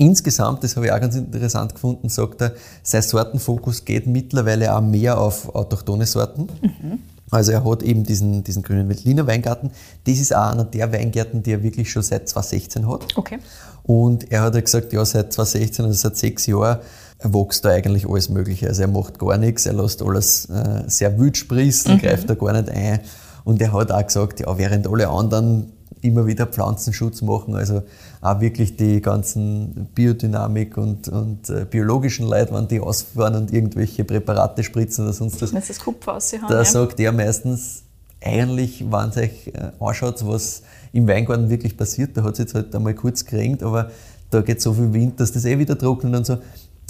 [0.00, 4.80] Insgesamt, das habe ich auch ganz interessant gefunden, sagt er, sein Sortenfokus geht mittlerweile auch
[4.80, 6.46] mehr auf autochtone Sorten.
[6.62, 7.00] Mhm.
[7.30, 9.70] Also er hat eben diesen, diesen grünen Veltliner Weingarten.
[10.04, 13.16] Das ist auch einer der Weingärten, die er wirklich schon seit 2016 hat.
[13.16, 13.38] Okay.
[13.82, 16.78] Und er hat ja gesagt, ja, seit 2016, also seit sechs Jahren,
[17.22, 18.68] wächst da eigentlich alles Mögliche.
[18.68, 21.98] Also er macht gar nichts, er lässt alles äh, sehr wild sprießen, mhm.
[21.98, 23.00] greift da gar nicht ein.
[23.44, 27.82] Und er hat auch gesagt, ja, während alle anderen immer wieder Pflanzenschutz machen, also
[28.20, 34.04] auch wirklich die ganzen Biodynamik und, und äh, biologischen Leute, wenn die ausfahren und irgendwelche
[34.04, 35.52] Präparate spritzen oder sonst was.
[35.52, 36.64] Das Kupfer haben, da ja.
[36.64, 37.84] sagt er meistens,
[38.20, 42.54] eigentlich, wenn ihr euch äh, anschaut, was im Weingarten wirklich passiert, da hat es jetzt
[42.54, 43.90] halt einmal kurz geregnet, aber
[44.30, 46.38] da geht so viel Wind, dass das eh wieder trocknet und so.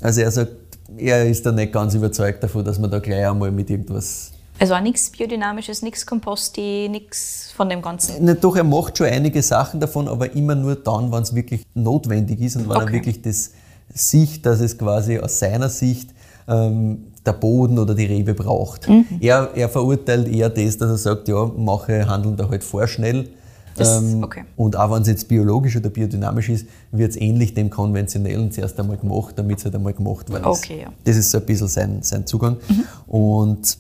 [0.01, 0.53] Also er sagt,
[0.97, 4.75] er ist da nicht ganz überzeugt davon, dass man da gleich einmal mit irgendwas also
[4.75, 8.17] auch nichts Biodynamisches, nichts Komposti, nichts von dem Ganzen?
[8.21, 11.63] Na, doch, er macht schon einige Sachen davon, aber immer nur dann, wenn es wirklich
[11.75, 12.87] notwendig ist und wenn okay.
[12.87, 13.53] er wirklich das
[13.93, 16.11] sieht, dass es quasi aus seiner Sicht
[16.47, 18.89] ähm, der Boden oder die Rebe braucht.
[18.89, 19.07] Mhm.
[19.21, 23.29] Er, er, verurteilt eher das, dass er sagt, ja, mache, handeln da halt vorschnell.
[23.77, 24.45] Das, ähm, okay.
[24.57, 28.79] Und auch wenn es jetzt biologisch oder biodynamisch ist, wird es ähnlich dem konventionellen zuerst
[28.81, 30.65] einmal gemacht, damit es halt einmal gemacht worden ist.
[30.65, 30.93] Okay, ja.
[31.05, 32.57] Das ist so ein bisschen sein, sein Zugang.
[32.69, 32.85] Mhm.
[33.07, 33.79] Und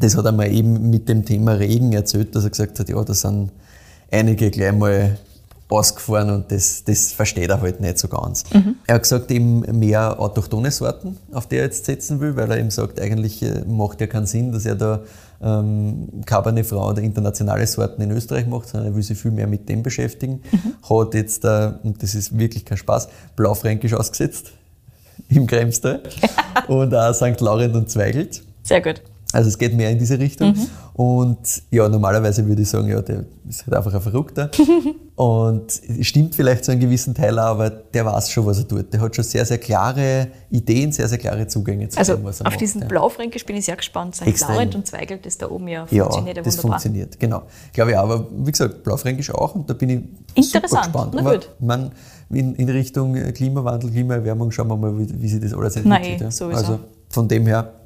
[0.00, 3.02] das hat er mir eben mit dem Thema Regen erzählt, dass er gesagt hat, ja,
[3.02, 3.50] da sind
[4.10, 5.18] einige gleich mal
[5.68, 8.44] ausgefahren und das, das versteht er halt nicht so ganz.
[8.52, 8.76] Mhm.
[8.86, 12.58] Er hat gesagt, eben mehr autochtone Sorten, auf die er jetzt setzen will, weil er
[12.58, 15.00] eben sagt, eigentlich äh, macht ja keinen Sinn, dass er da
[15.42, 19.46] ähm, Cabernet Franc oder internationale Sorten in Österreich macht, sondern er will sich viel mehr
[19.46, 20.40] mit dem beschäftigen.
[20.50, 20.74] Mhm.
[20.88, 24.52] Hat jetzt, äh, und das ist wirklich kein Spaß, Blaufränkisch ausgesetzt
[25.28, 26.02] im Kremstal
[26.68, 27.40] und auch St.
[27.40, 28.42] Laurent und Zweigelt.
[28.62, 29.02] Sehr gut.
[29.32, 30.52] Also es geht mehr in diese Richtung.
[30.52, 30.66] Mhm.
[30.94, 34.50] Und ja, normalerweise würde ich sagen, ja, der ist halt einfach ein Verrückter.
[35.16, 38.90] und stimmt vielleicht zu einem gewissen Teil auch, aber der weiß schon, was er tut.
[38.92, 42.40] Der hat schon sehr, sehr klare Ideen, sehr, sehr klare Zugänge zu also dem, was
[42.40, 42.54] er auf macht.
[42.54, 42.88] Auf diesen ja.
[42.88, 44.16] Blaufränkisch bin ich sehr gespannt.
[44.16, 44.40] St.
[44.40, 46.80] Laurent und Zweigelt ist da oben ja funktioniert ja, das wunderbar.
[46.80, 47.42] funktioniert, genau.
[47.74, 51.12] Glaube ich auch, aber wie gesagt, Blaufränkisch auch und da bin ich super gespannt.
[51.14, 51.92] Na aber man,
[52.30, 56.02] in, in, Richtung Klimawandel, Klimaerwärmung schauen wir mal, wie, wie sich das alles entwickelt.
[56.02, 56.30] Nein, ja.
[56.30, 56.58] sowieso.
[56.58, 56.78] Also
[57.10, 57.77] von dem her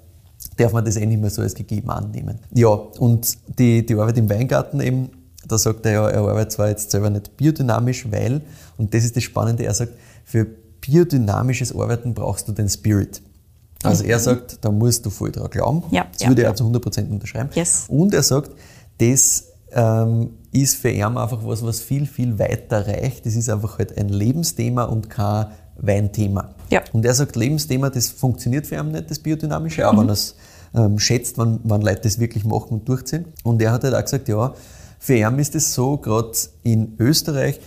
[0.57, 2.38] darf man das eh nicht mehr so als gegeben annehmen.
[2.52, 5.11] Ja, und die, die Arbeit im Weingarten eben,
[5.46, 8.42] da sagt er ja, er arbeitet zwar jetzt selber nicht biodynamisch, weil,
[8.76, 9.92] und das ist das Spannende, er sagt,
[10.24, 10.46] für
[10.81, 13.22] biodynamisches Arbeiten brauchst du den Spirit.
[13.83, 14.22] Also er mhm.
[14.22, 15.83] sagt, da musst du voll dran glauben.
[15.90, 16.55] Ja, das ja, würde er ja.
[16.55, 17.50] zu 100% unterschreiben.
[17.55, 17.87] Yes.
[17.88, 18.50] Und er sagt,
[18.98, 23.26] das ähm, ist für ihn einfach was, was viel, viel weiter reicht.
[23.26, 26.55] Das ist einfach halt ein Lebensthema und kein Weinthema.
[26.72, 26.82] Ja.
[26.92, 30.00] Und er sagt, Lebensthema, das funktioniert für ihn nicht, das Biodynamische, aber mhm.
[30.00, 30.37] wenn er es
[30.74, 33.26] ähm, schätzt, wenn, wenn Leute das wirklich machen und durchziehen.
[33.44, 34.54] Und er hat halt auch gesagt, ja,
[34.98, 36.32] für ihn ist es so, gerade
[36.62, 37.61] in Österreich,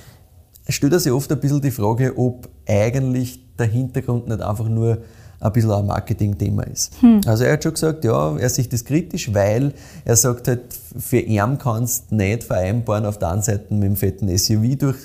[0.67, 4.97] stellt er sich oft ein bisschen die Frage, ob eigentlich der Hintergrund nicht einfach nur
[5.39, 6.99] ein bisschen ein Marketing-Thema ist.
[7.01, 7.21] Hm.
[7.27, 10.61] Also er hat schon gesagt, ja, er sieht das kritisch, weil er sagt halt,
[10.97, 14.97] für ihn kannst du nicht vereinbaren, auf der einen Seite mit dem fetten SUV durch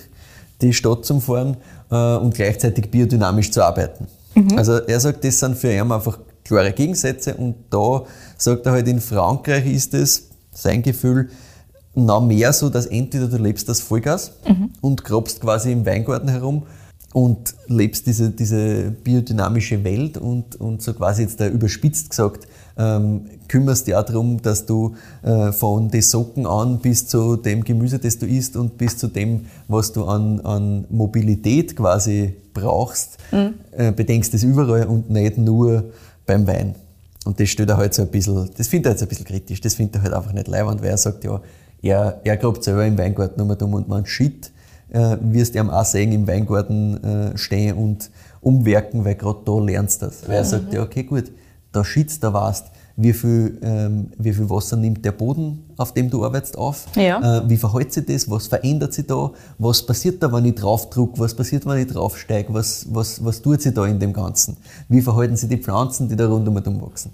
[0.62, 1.57] die Stadt zu fahren
[1.90, 4.07] äh, und gleichzeitig biodynamisch zu arbeiten.
[4.35, 4.57] Mhm.
[4.57, 8.05] Also er sagt, das sind für ihn einfach klare Gegensätze und da
[8.37, 11.31] sagt er halt, in Frankreich ist es, sein Gefühl,
[11.94, 14.70] noch mehr so, dass entweder du lebst das Vollgas mhm.
[14.81, 16.64] und grabst quasi im Weingarten herum
[17.12, 22.46] und lebst diese, diese biodynamische Welt und, und so quasi jetzt da überspitzt gesagt,
[22.78, 27.64] ähm, kümmerst dich auch darum, dass du äh, von den Socken an bis zu dem
[27.64, 33.18] Gemüse, das du isst und bis zu dem, was du an, an Mobilität quasi brauchst,
[33.33, 33.54] mhm.
[33.72, 35.85] äh, bedenkst das überall und nicht nur
[36.26, 36.74] beim Wein.
[37.24, 39.61] Und das stellt er halt so ein bisschen, das findet er jetzt ein bisschen kritisch,
[39.61, 41.40] das findet er halt einfach nicht leibend, weil er sagt, ja,
[41.83, 44.50] er, er grabt selber im Weingarten nur dumm und man shit,
[44.90, 50.02] äh, wirst ihm auch sehen, im Weingarten äh, stehen und umwerken, weil gerade da lernst
[50.02, 50.26] du das.
[50.28, 51.30] Weil er sagt, ja, okay, gut,
[51.72, 56.11] da schützt, da warst, wie viel, ähm, wie viel Wasser nimmt der Boden, auf dem
[56.11, 56.85] du arbeitest, auf?
[56.96, 57.38] Ja.
[57.38, 58.28] Äh, wie verhält sich das?
[58.28, 59.30] Was verändert sich da?
[59.59, 61.18] Was passiert da, wenn ich draufdruck?
[61.18, 62.52] Was passiert, wenn ich draufsteige?
[62.52, 64.56] Was, was, was tut sich da in dem Ganzen?
[64.88, 67.12] Wie verhalten sich die Pflanzen, die da rund um wachsen?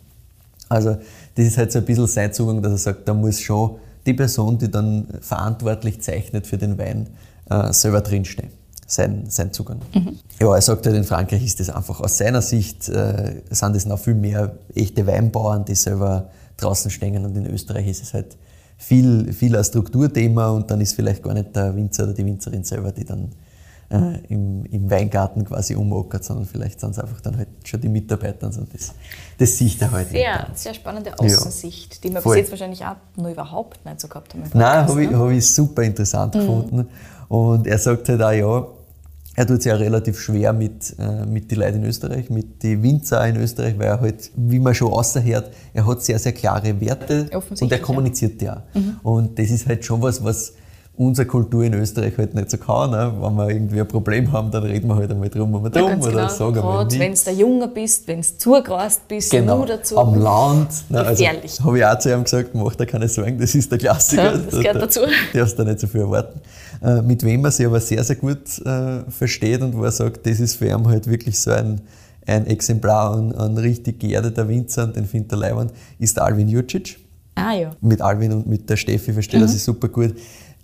[0.68, 0.96] Also,
[1.36, 4.14] das ist halt so ein bisschen sein Zugang, dass er sagt, da muss schon die
[4.14, 7.08] Person, die dann verantwortlich zeichnet für den Wein,
[7.48, 8.50] äh, selber drinstehen
[8.86, 9.80] sein, sein Zugang.
[9.94, 10.18] Mhm.
[10.40, 13.84] Ja, er sagt halt, in Frankreich ist das einfach aus seiner Sicht, äh, sind das
[13.84, 18.36] noch viel mehr echte Weinbauern, die selber draußen stehen und in Österreich ist es halt
[18.78, 22.64] viel, viel ein Strukturthema und dann ist vielleicht gar nicht der Winzer oder die Winzerin
[22.64, 23.32] selber, die dann
[23.88, 27.88] äh, im, im, Weingarten quasi umockert, sondern vielleicht sind es einfach dann halt schon die
[27.88, 28.92] Mitarbeiter und das,
[29.38, 32.00] das sieht er halt sehr, Sehr spannende Außensicht, ja.
[32.02, 32.34] die wir Voll.
[32.34, 34.42] bis jetzt wahrscheinlich auch noch überhaupt nicht so gehabt haben.
[34.52, 36.38] Nein, habe ich, hab ich super interessant mhm.
[36.40, 36.88] gefunden.
[37.28, 38.66] Und er sagt halt auch, ja,
[39.36, 42.82] er tut sich ja relativ schwer mit, äh, mit den Leuten in Österreich, mit den
[42.82, 46.80] Winzer in Österreich, weil er halt, wie man schon außerhört, er hat sehr, sehr klare
[46.80, 47.28] Werte
[47.60, 48.64] und er kommuniziert ja.
[48.74, 48.80] ja.
[48.80, 48.96] Mhm.
[49.02, 50.54] Und das ist halt schon was, was
[50.98, 52.90] unsere Kultur in Österreich halt nicht so kann.
[52.90, 53.12] Ne?
[53.20, 55.96] Wenn wir irgendwie ein Problem haben, dann reden wir halt einmal drum und drum ja,
[55.98, 56.28] oder genau.
[56.28, 59.58] sagen Gerade wenn du der Junge bist, wenn du zugrast bist, genau.
[59.58, 59.98] nur dazu.
[59.98, 60.70] Am Land.
[60.88, 61.00] Ne?
[61.00, 61.24] Also,
[61.64, 64.24] Habe ich auch zu ihm gesagt, mach dir keine Sorgen, das ist der Klassiker.
[64.24, 65.00] Ja, das gehört dazu.
[65.32, 66.40] Du darfst da nicht so viel erwarten.
[66.82, 70.26] Äh, mit wem er sich aber sehr, sehr gut äh, versteht und wo er sagt,
[70.26, 71.80] das ist für ihn halt wirklich so ein,
[72.26, 76.48] ein Exemplar an, an richtig geerdeter Winzer und den findet er leibend, ist der Alvin
[76.48, 76.98] Jucic.
[77.34, 77.70] Ah ja.
[77.82, 79.46] Mit Alvin und mit der Steffi versteht mhm.
[79.46, 80.14] er sich super gut.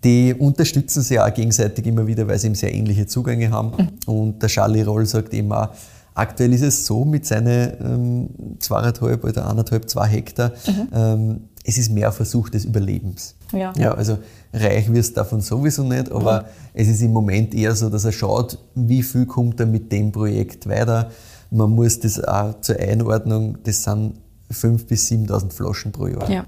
[0.04, 3.72] Die unterstützen sich auch gegenseitig immer wieder, weil sie eben sehr ähnliche Zugänge haben.
[3.76, 4.12] Mhm.
[4.12, 5.68] Und der Charlie Roll sagt eben auch,
[6.14, 10.88] aktuell ist es so mit seinen ähm, zweieinhalb oder anderthalb, zwei Hektar, mhm.
[10.92, 13.36] ähm, es ist mehr ein Versuch des Überlebens.
[13.52, 13.72] Ja.
[13.76, 14.18] ja also
[14.52, 16.46] reich wirst du davon sowieso nicht, aber mhm.
[16.74, 20.10] es ist im Moment eher so, dass er schaut, wie viel kommt er mit dem
[20.10, 21.10] Projekt weiter.
[21.50, 24.14] Man muss das auch zur Einordnung, das sind
[24.50, 26.28] 5.000 bis 7.000 Flaschen pro Jahr.
[26.28, 26.46] Ja.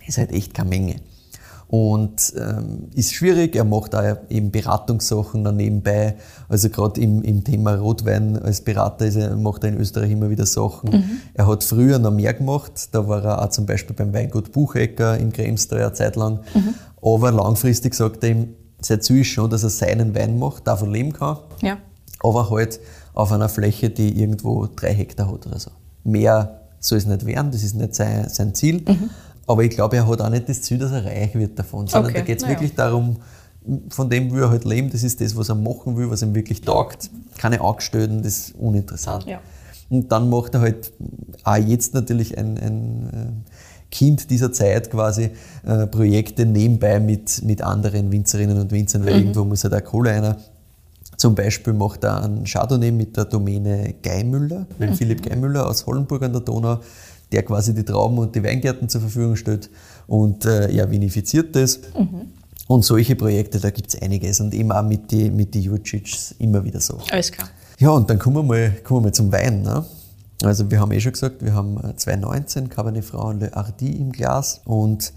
[0.00, 0.96] Das ist halt echt keine Menge
[1.72, 3.56] und ähm, ist schwierig.
[3.56, 6.16] Er macht auch eben Beratungssachen dann nebenbei.
[6.46, 10.28] Also gerade im, im Thema Rotwein als Berater ist er, macht er in Österreich immer
[10.28, 10.90] wieder Sachen.
[10.90, 11.04] Mhm.
[11.32, 12.90] Er hat früher noch mehr gemacht.
[12.92, 16.40] Da war er auch zum Beispiel beim Weingut Buchecker im Kremstal eine Zeit lang.
[16.52, 16.74] Mhm.
[17.00, 18.48] Aber langfristig sagt er ihm,
[18.82, 21.38] sein Ziel ist schon, dass er seinen Wein macht, davon leben kann.
[21.62, 21.78] Ja.
[22.22, 22.80] Aber halt
[23.14, 25.70] auf einer Fläche, die irgendwo drei Hektar hat oder so.
[26.04, 28.82] Mehr soll es nicht werden, das ist nicht sein, sein Ziel.
[28.86, 29.08] Mhm.
[29.46, 32.10] Aber ich glaube, er hat auch nicht das Ziel, dass er reich wird davon, sondern
[32.10, 32.20] okay.
[32.20, 32.54] da geht es naja.
[32.54, 33.16] wirklich darum,
[33.90, 36.34] von dem will er halt leben, das ist das, was er machen will, was ihm
[36.34, 37.10] wirklich taugt.
[37.38, 39.24] Keine Angestellten, das ist uninteressant.
[39.26, 39.40] Ja.
[39.88, 40.92] Und dann macht er halt
[41.44, 43.52] auch jetzt natürlich ein, ein äh,
[43.90, 45.30] Kind dieser Zeit quasi
[45.66, 49.20] äh, Projekte nebenbei mit, mit anderen Winzerinnen und Winzern, weil mhm.
[49.20, 50.38] irgendwo muss er da Kohle einer.
[51.18, 54.94] Zum Beispiel macht er einen Chardonnay mit der Domäne Geimüller, mhm.
[54.94, 56.80] Philipp Geimüller aus Hollenburg an der Donau
[57.32, 59.70] der quasi die Trauben und die Weingärten zur Verfügung stellt
[60.06, 61.80] und äh, ja, vinifiziert das.
[61.98, 62.32] Mhm.
[62.68, 66.34] Und solche Projekte, da gibt es einiges und eben auch mit den mit die Jurcics
[66.38, 66.98] immer wieder so.
[67.10, 67.48] Alles klar.
[67.78, 69.62] Ja, und dann kommen wir mal, kommen wir mal zum Wein.
[69.62, 69.84] Ne?
[70.44, 74.12] Also wir haben eh schon gesagt, wir haben 2019 äh, Cabernet Franc Le Hardy im
[74.12, 75.12] Glas und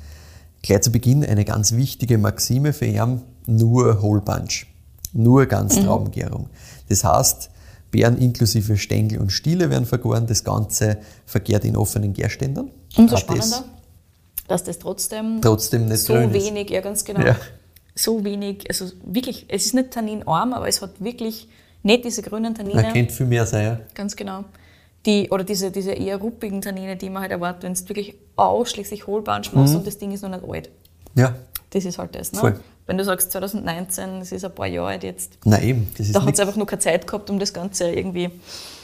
[0.61, 4.65] gleich zu Beginn eine ganz wichtige Maxime für ihn, nur Whole Bunch,
[5.13, 6.43] nur Ganztraubengärung.
[6.43, 6.49] Mhm.
[6.89, 7.49] Das heißt,
[7.95, 10.27] Beeren inklusive Stängel und Stiele werden vergoren.
[10.27, 12.69] Das Ganze vergärt in offenen Gärständern.
[12.97, 13.63] Umso spannender,
[14.49, 17.37] dass das trotzdem, trotzdem nicht so wenig, ja ganz genau, ja.
[17.95, 21.47] so wenig, also wirklich, es ist nicht tanninarm, aber es hat wirklich
[21.83, 22.81] nicht diese grünen Tannine.
[22.81, 23.79] Man kennt viel mehr sein, ja.
[23.93, 24.43] Ganz genau.
[25.05, 29.07] Die, oder diese, diese eher ruppigen Tannine, die man halt erwartet, wenn es wirklich ausschließlich
[29.07, 29.79] Hohlbunch machst mhm.
[29.79, 30.69] und das Ding ist noch nicht alt.
[31.15, 31.35] Ja.
[31.69, 32.33] Das ist halt das.
[32.33, 32.39] Ne?
[32.39, 32.59] Voll.
[32.87, 35.37] Wenn du sagst 2019, das ist ein paar Jahre alt jetzt.
[35.43, 35.87] Na eben.
[35.97, 38.29] Das ist da hat es einfach nur keine Zeit gehabt, um das Ganze irgendwie.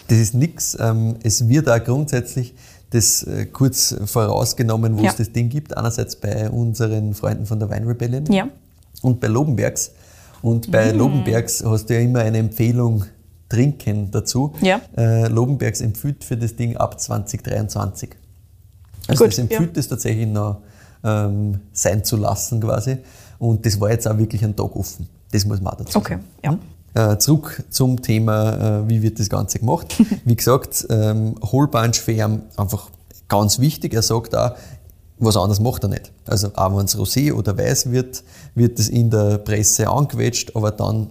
[0.08, 0.76] Das ist nichts.
[0.80, 2.56] Ähm, es wird auch grundsätzlich
[2.90, 5.12] das äh, kurz vorausgenommen, wo ja.
[5.12, 5.78] es das Ding gibt.
[5.78, 8.48] Einerseits bei unseren Freunden von der Wine Rebellion ja.
[9.02, 9.92] und bei Lobenbergs.
[10.42, 11.00] Und bei mhm.
[11.00, 13.06] Lobenbergs hast du ja immer eine Empfehlung
[13.50, 14.54] trinken dazu.
[14.62, 14.82] Ja.
[14.98, 18.10] Äh, Lobenbergs empfiehlt für das Ding ab 2023.
[19.08, 20.62] Also Gut, das empfiehlt es tatsächlich noch
[21.04, 22.98] ähm, sein zu lassen quasi.
[23.42, 25.08] Und das war jetzt auch wirklich ein Tag offen.
[25.32, 26.60] Das muss man auch dazu okay, sagen.
[26.94, 27.14] Ja.
[27.14, 29.96] Äh, zurück zum Thema, äh, wie wird das Ganze gemacht.
[30.26, 31.34] Wie gesagt, ähm,
[31.92, 32.92] Färm einfach
[33.28, 34.52] ganz wichtig, er sagt auch,
[35.18, 36.12] was anderes macht er nicht.
[36.28, 38.24] Also auch wenn es Rosé oder Weiß wird,
[38.54, 41.08] wird es in der Presse angequetscht, aber dann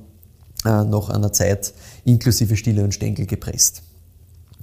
[0.65, 3.83] äh, nach einer Zeit inklusive Stille und Stängel gepresst.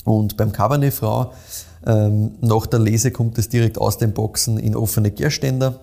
[0.05, 1.31] Und beim Cabernet Franc,
[1.85, 5.81] ähm, nach der Lese kommt es direkt aus den Boxen in offene Gärständer,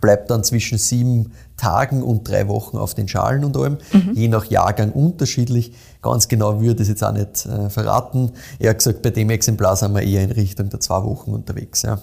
[0.00, 4.12] bleibt dann zwischen sieben Tagen und drei Wochen auf den Schalen und allem, mhm.
[4.14, 5.72] je nach Jahrgang unterschiedlich.
[6.02, 8.32] Ganz genau würde ich es jetzt auch nicht äh, verraten.
[8.58, 11.82] Er hat gesagt, bei dem Exemplar sind wir eher in Richtung der zwei Wochen unterwegs.
[11.82, 12.00] Ja.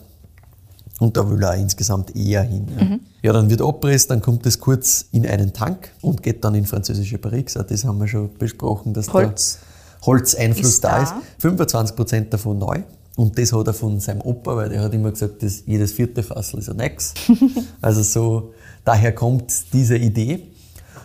[1.00, 2.68] Und da will er auch insgesamt eher hin.
[2.78, 2.86] Ja.
[2.86, 3.00] Mhm.
[3.22, 6.66] ja, dann wird abpresst, dann kommt es kurz in einen Tank und geht dann in
[6.66, 7.54] französische Barriques.
[7.54, 9.60] Das haben wir schon besprochen, dass Holz.
[10.00, 11.14] der Holzeinfluss ist da, da ist.
[11.42, 12.82] 25% davon neu.
[13.16, 16.22] Und das hat er von seinem Opa, weil der hat immer gesagt, dass jedes vierte
[16.22, 17.14] Fassel ist ein Nix.
[17.82, 20.52] also so, daher kommt diese Idee.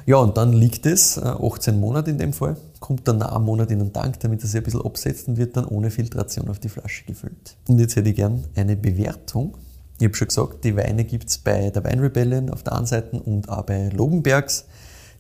[0.07, 3.45] Ja, und dann liegt es, 18 äh, Monate in dem Fall, kommt dann nach einem
[3.45, 6.49] Monat in den Tank, damit er sich ein bisschen absetzt und wird dann ohne Filtration
[6.49, 7.57] auf die Flasche gefüllt.
[7.69, 9.55] Und jetzt hätte ich gern eine Bewertung
[10.01, 13.21] ich habe schon gesagt, die Weine gibt es bei der Weinrebellion auf der einen Seite
[13.21, 14.65] und auch bei Lobenbergs.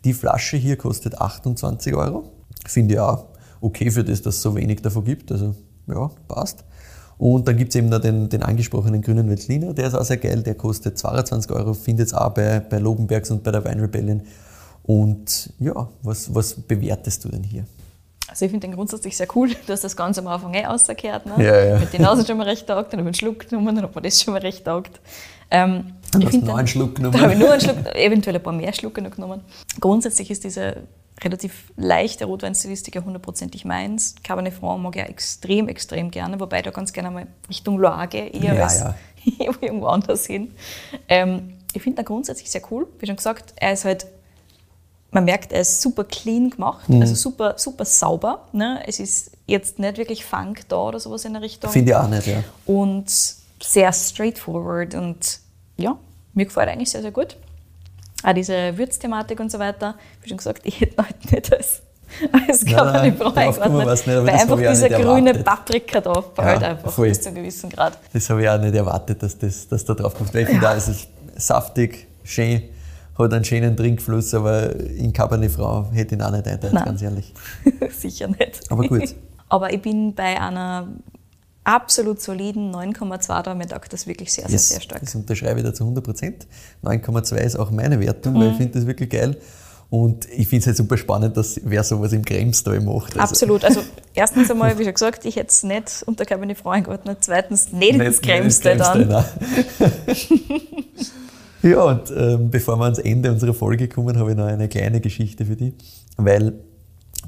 [0.04, 2.32] Die Flasche hier kostet 28 Euro.
[2.66, 3.26] Finde ich auch
[3.60, 5.30] okay für das, dass es so wenig davon gibt.
[5.32, 5.54] Also
[5.86, 6.64] ja, passt.
[7.20, 10.16] Und dann gibt es eben noch den, den angesprochenen grünen Veltliner, der ist auch sehr
[10.16, 14.22] geil, der kostet 22 Euro, findet es auch bei, bei Lobenbergs und bei der Weinrebellion.
[14.84, 17.64] Und ja, was, was bewertest du denn hier?
[18.26, 19.50] Also ich finde den grundsätzlich sehr cool.
[19.66, 21.26] Du hast das Ganze am Anfang eh rausgekehrt.
[21.26, 21.44] Ne?
[21.44, 21.78] Ja, ja.
[21.78, 23.94] Mit den Nase schon mal recht taugt, dann habe ich einen Schluck genommen, dann hat
[23.94, 24.98] man das schon mal recht taugt.
[25.50, 27.12] Ähm, dann hast du noch einen Schluck genommen?
[27.12, 29.42] Da habe ich nur einen Schluck, eventuell ein paar mehr Schlucke noch genommen.
[29.78, 30.78] Grundsätzlich ist diese
[31.22, 34.14] relativ leichte Rotweinstilistik ja hundertprozentig meins.
[34.22, 38.28] Cabernet Franc mag ich extrem, extrem gerne, wobei da ganz gerne mal Richtung Loire gehe,
[38.28, 38.94] eher ja, als ja.
[39.60, 40.54] irgendwo anders hin.
[41.08, 42.86] Ähm, ich finde ihn grundsätzlich sehr cool.
[42.98, 44.06] Wie schon gesagt, er ist halt
[45.12, 47.00] man merkt, er ist super clean gemacht, mhm.
[47.00, 48.46] also super, super sauber.
[48.52, 48.82] Ne?
[48.86, 51.70] Es ist jetzt nicht wirklich Funk da oder sowas in der Richtung.
[51.70, 52.44] Finde ich auch nicht, ja.
[52.66, 53.10] Und
[53.62, 55.40] sehr straightforward und
[55.76, 55.98] ja,
[56.34, 57.36] mir gefällt eigentlich sehr, sehr gut.
[58.22, 59.94] Auch diese Würzthematik und so weiter.
[60.22, 61.82] Wie schon gesagt, ich hätte halt nicht als,
[62.48, 67.08] als Cabernet Franc eingeordnet, weil einfach dieser grüne Paprika fällt ja, einfach voll.
[67.08, 67.98] bis zu einem gewissen Grad.
[68.12, 70.34] Das habe ich auch nicht erwartet, dass das, dass da drauf kommt.
[70.34, 70.74] Weil ich finde ja.
[70.74, 72.62] es ist saftig, schön
[73.24, 77.02] hat einen schönen Trinkfluss, aber in Cabernet Franc hätte ich ihn auch nicht einteilt, ganz
[77.02, 77.32] ehrlich.
[77.90, 78.60] Sicher nicht.
[78.70, 79.14] Aber gut.
[79.48, 80.88] aber ich bin bei einer
[81.64, 83.54] absolut soliden 9,2 da.
[83.54, 85.00] Mir taugt das wirklich sehr, yes, sehr, sehr stark.
[85.00, 86.46] Das unterschreibe ich da zu 100 Prozent.
[86.82, 88.40] 9,2 ist auch meine Wertung, mhm.
[88.40, 89.36] weil ich finde das wirklich geil.
[89.90, 93.18] Und ich finde es halt super spannend, dass wer sowas im Kremstal macht.
[93.18, 93.64] Also Absolut.
[93.64, 93.80] Also
[94.14, 97.18] erstens einmal, wie schon gesagt, ich hätte es nicht unter Cabernet Franc eingeordnet.
[97.22, 99.24] Zweitens nicht, nicht ins Kremstal dann.
[101.62, 105.00] Ja, und ähm, bevor wir ans Ende unserer Folge kommen, habe ich noch eine kleine
[105.00, 105.74] Geschichte für dich,
[106.16, 106.54] weil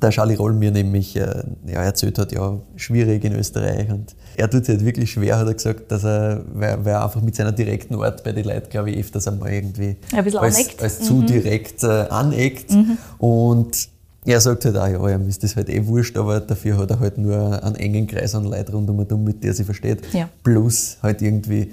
[0.00, 4.48] der Charlie Roll mir nämlich äh, ja, erzählt hat, ja, schwierig in Österreich und er
[4.48, 7.34] tut sich halt wirklich schwer, hat er gesagt, dass er, weil, weil er einfach mit
[7.34, 11.14] seiner direkten Art bei den Leuten, glaube ich, öfters einmal irgendwie ein als, als zu
[11.14, 11.26] mhm.
[11.26, 12.96] direkt äh, aneckt mhm.
[13.18, 13.88] und
[14.24, 17.00] er sagt halt auch, ja, ihm ist das halt eh wurscht, aber dafür hat er
[17.00, 20.14] halt nur einen engen Kreis an Leuten rund um ihn, mit der er sich versteht.
[20.14, 20.28] Ja.
[20.44, 21.72] Plus halt irgendwie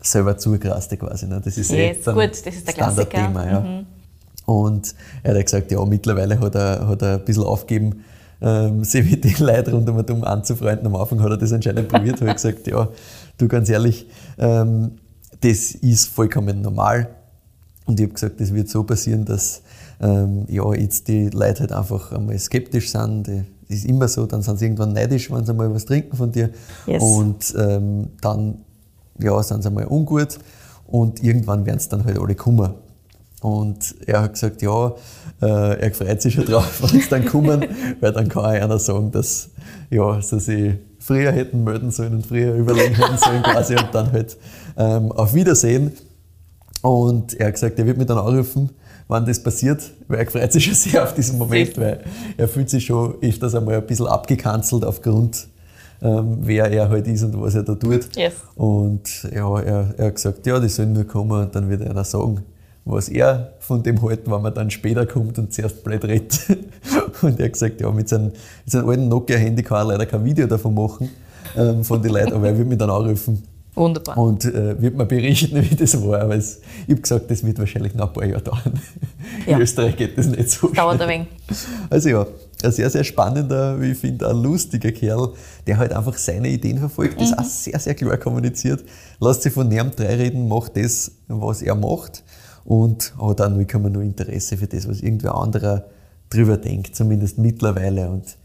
[0.00, 1.26] selber zugerasste quasi.
[1.26, 1.40] Ne?
[1.42, 3.46] Das ist yes, eh gut, das ist der Standardthema.
[3.46, 3.60] Ja.
[3.60, 3.86] Mhm.
[4.48, 8.02] Und er hat gesagt, ja, mittlerweile hat er, hat er ein bisschen aufgegeben,
[8.40, 10.86] ähm, sich mit den Leuten rund um anzufreunden.
[10.86, 12.88] Am Anfang hat er das anscheinend probiert, hat gesagt, ja,
[13.36, 14.06] du ganz ehrlich,
[14.38, 14.92] ähm,
[15.42, 17.10] das ist vollkommen normal.
[17.84, 19.60] Und ich habe gesagt, das wird so passieren, dass
[20.00, 23.28] ähm, ja, jetzt die Leute halt einfach einmal skeptisch sind.
[23.28, 26.32] Das ist immer so, dann sind sie irgendwann neidisch, wenn sie mal was trinken von
[26.32, 26.48] dir.
[26.86, 27.02] Yes.
[27.02, 28.64] Und ähm, dann
[29.18, 30.38] ja, sind sie einmal ungut
[30.86, 32.72] und irgendwann werden es dann halt alle kommen.
[33.40, 34.94] Und er hat gesagt, ja,
[35.40, 37.64] äh, er freut sich schon drauf, wenn sie dann kommen,
[38.00, 39.50] weil dann kann auch einer sagen, dass
[39.90, 44.12] ja, sie sich früher hätten melden sollen und früher überlegen hätten sollen quasi und dann
[44.12, 44.36] halt
[44.76, 45.92] ähm, auf Wiedersehen.
[46.82, 48.70] Und er hat gesagt, er wird mich dann anrufen,
[49.06, 52.04] wann das passiert, weil er freut sich schon sehr auf diesen Moment, weil
[52.36, 55.48] er fühlt sich schon öfters einmal ein bisschen abgekanzelt aufgrund
[56.00, 58.16] ähm, wer er halt ist und was er da tut.
[58.16, 58.34] Yes.
[58.54, 62.04] Und ja, er, er hat gesagt, ja, die sollen nur kommen und dann wird einer
[62.04, 62.44] sagen,
[62.88, 66.40] was er von dem halten, wenn man dann später kommt und zuerst blöd redet.
[67.22, 68.34] und er hat gesagt, ja, mit seinem, mit
[68.66, 71.10] seinem alten Nokia-Handy kann er leider kein Video davon machen,
[71.56, 73.42] ähm, von den Leuten, aber er wird mich dann anrufen.
[73.74, 74.18] Wunderbar.
[74.18, 76.22] Und äh, wird mir berichten, wie das war.
[76.22, 78.80] Aber es, ich habe gesagt, das wird wahrscheinlich noch ein paar Jahre dauern.
[79.46, 79.56] Ja.
[79.56, 81.28] In Österreich geht das nicht so Dauert ein wenig.
[81.88, 82.26] Also ja,
[82.64, 85.32] ein sehr, sehr spannender, wie ich finde, ein lustiger Kerl,
[85.66, 87.38] der halt einfach seine Ideen verfolgt, das mhm.
[87.38, 88.82] auch sehr, sehr klar kommuniziert,
[89.20, 92.24] lässt sich von niemandem drei reden, macht das, was er macht
[92.68, 95.84] und hat auch 0,0 Interesse für das, was irgendwer anderer
[96.28, 98.10] drüber denkt, zumindest mittlerweile.
[98.10, 98.36] Und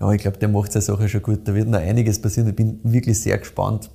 [0.00, 1.46] ja, ich glaube, der macht seine Sache schon gut.
[1.46, 2.48] Da wird noch einiges passieren.
[2.48, 3.88] Ich bin wirklich sehr gespannt,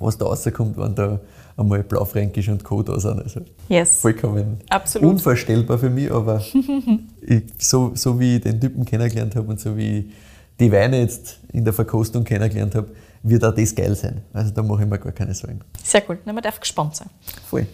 [0.00, 1.20] was da rauskommt, wenn da
[1.56, 2.82] einmal Blaufränkisch und Co.
[2.82, 3.20] da sind.
[3.22, 4.00] Also Yes.
[4.00, 5.08] vollkommen Absolut.
[5.10, 6.42] unvorstellbar für mich, aber
[7.20, 10.04] ich, so, so wie ich den Typen kennengelernt habe und so wie ich
[10.58, 12.88] die Weine jetzt in der Verkostung kennengelernt habe,
[13.22, 14.22] wird auch das geil sein.
[14.32, 15.60] Also da mache ich mir gar keine Sorgen.
[15.84, 16.18] Sehr cool.
[16.24, 17.08] Na, man darf gespannt sein.
[17.48, 17.66] Voll.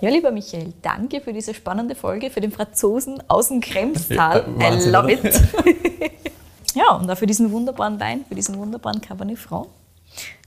[0.00, 4.46] Ja, lieber Michael, danke für diese spannende Folge, für den Franzosen aus dem Kremstal.
[4.58, 5.22] Ja, I love it.
[6.74, 9.68] ja, und auch für diesen wunderbaren Wein, für diesen wunderbaren Cabernet Franc.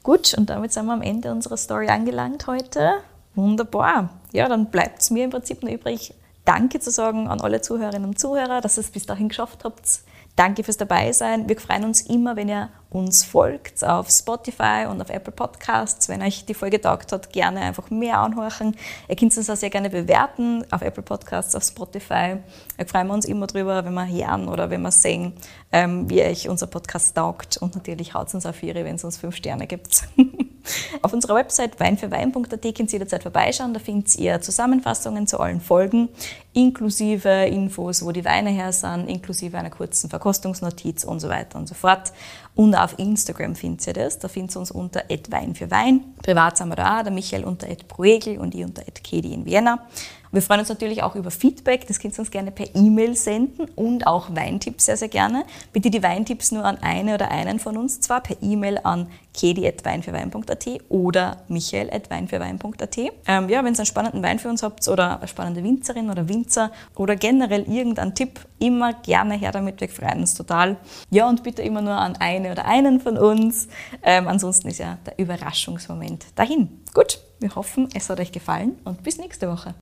[0.01, 2.95] Gut, und damit sind wir am Ende unserer Story angelangt heute.
[3.36, 4.10] Wunderbar.
[4.32, 6.14] Ja, dann bleibt es mir im Prinzip nur übrig,
[6.45, 10.01] Danke zu sagen an alle Zuhörerinnen und Zuhörer, dass ihr es bis dahin geschafft habt.
[10.36, 11.47] Danke fürs Dabeisein.
[11.47, 16.07] Wir freuen uns immer, wenn ihr uns folgt auf Spotify und auf Apple Podcasts.
[16.09, 18.75] Wenn euch die Folge taugt hat, gerne einfach mehr anhören.
[19.09, 22.37] Ihr könnt uns auch sehr gerne bewerten auf Apple Podcasts, auf Spotify.
[22.77, 25.33] Da freuen wir uns immer drüber, wenn wir hören oder wenn wir sehen,
[25.71, 27.57] ähm, wie euch unser Podcast taugt.
[27.57, 30.03] Und natürlich haut es uns auf ihre, wenn es uns fünf Sterne gibt.
[31.01, 33.74] Auf unserer Website weinfürwein.at könnt ihr jederzeit vorbeischauen.
[33.74, 36.09] Da findet ihr Zusammenfassungen zu allen Folgen,
[36.53, 41.68] inklusive Infos, wo die Weine her sind, inklusive einer kurzen Verkostungsnotiz und so weiter und
[41.68, 42.14] so fort.
[42.55, 44.20] Und auf Instagram findet ihr das.
[44.20, 46.01] Da findet ihr uns unter @weinfürwein.
[46.22, 49.86] Privat sind wir da der Michael unter @proegel und ich unter @kedi in Vienna.
[50.34, 51.86] Wir freuen uns natürlich auch über Feedback.
[51.86, 55.45] Das könnt ihr uns gerne per E-Mail senden und auch Weintipps sehr, sehr gerne.
[55.73, 60.67] Bitte die Weintipps nur an eine oder einen von uns, zwar per E-Mail an kedi.weinfürwein.at
[60.89, 62.97] oder michael.weinfürwein.at.
[62.97, 66.27] Ähm, ja, wenn ihr einen spannenden Wein für uns habt oder eine spannende Winzerin oder
[66.27, 69.81] Winzer oder generell irgendeinen Tipp, immer gerne her damit.
[69.81, 70.77] Wir freuen uns total.
[71.11, 73.67] Ja, und bitte immer nur an eine oder einen von uns.
[74.01, 76.81] Ähm, ansonsten ist ja der Überraschungsmoment dahin.
[76.91, 79.75] Gut, wir hoffen, es hat euch gefallen und bis nächste Woche.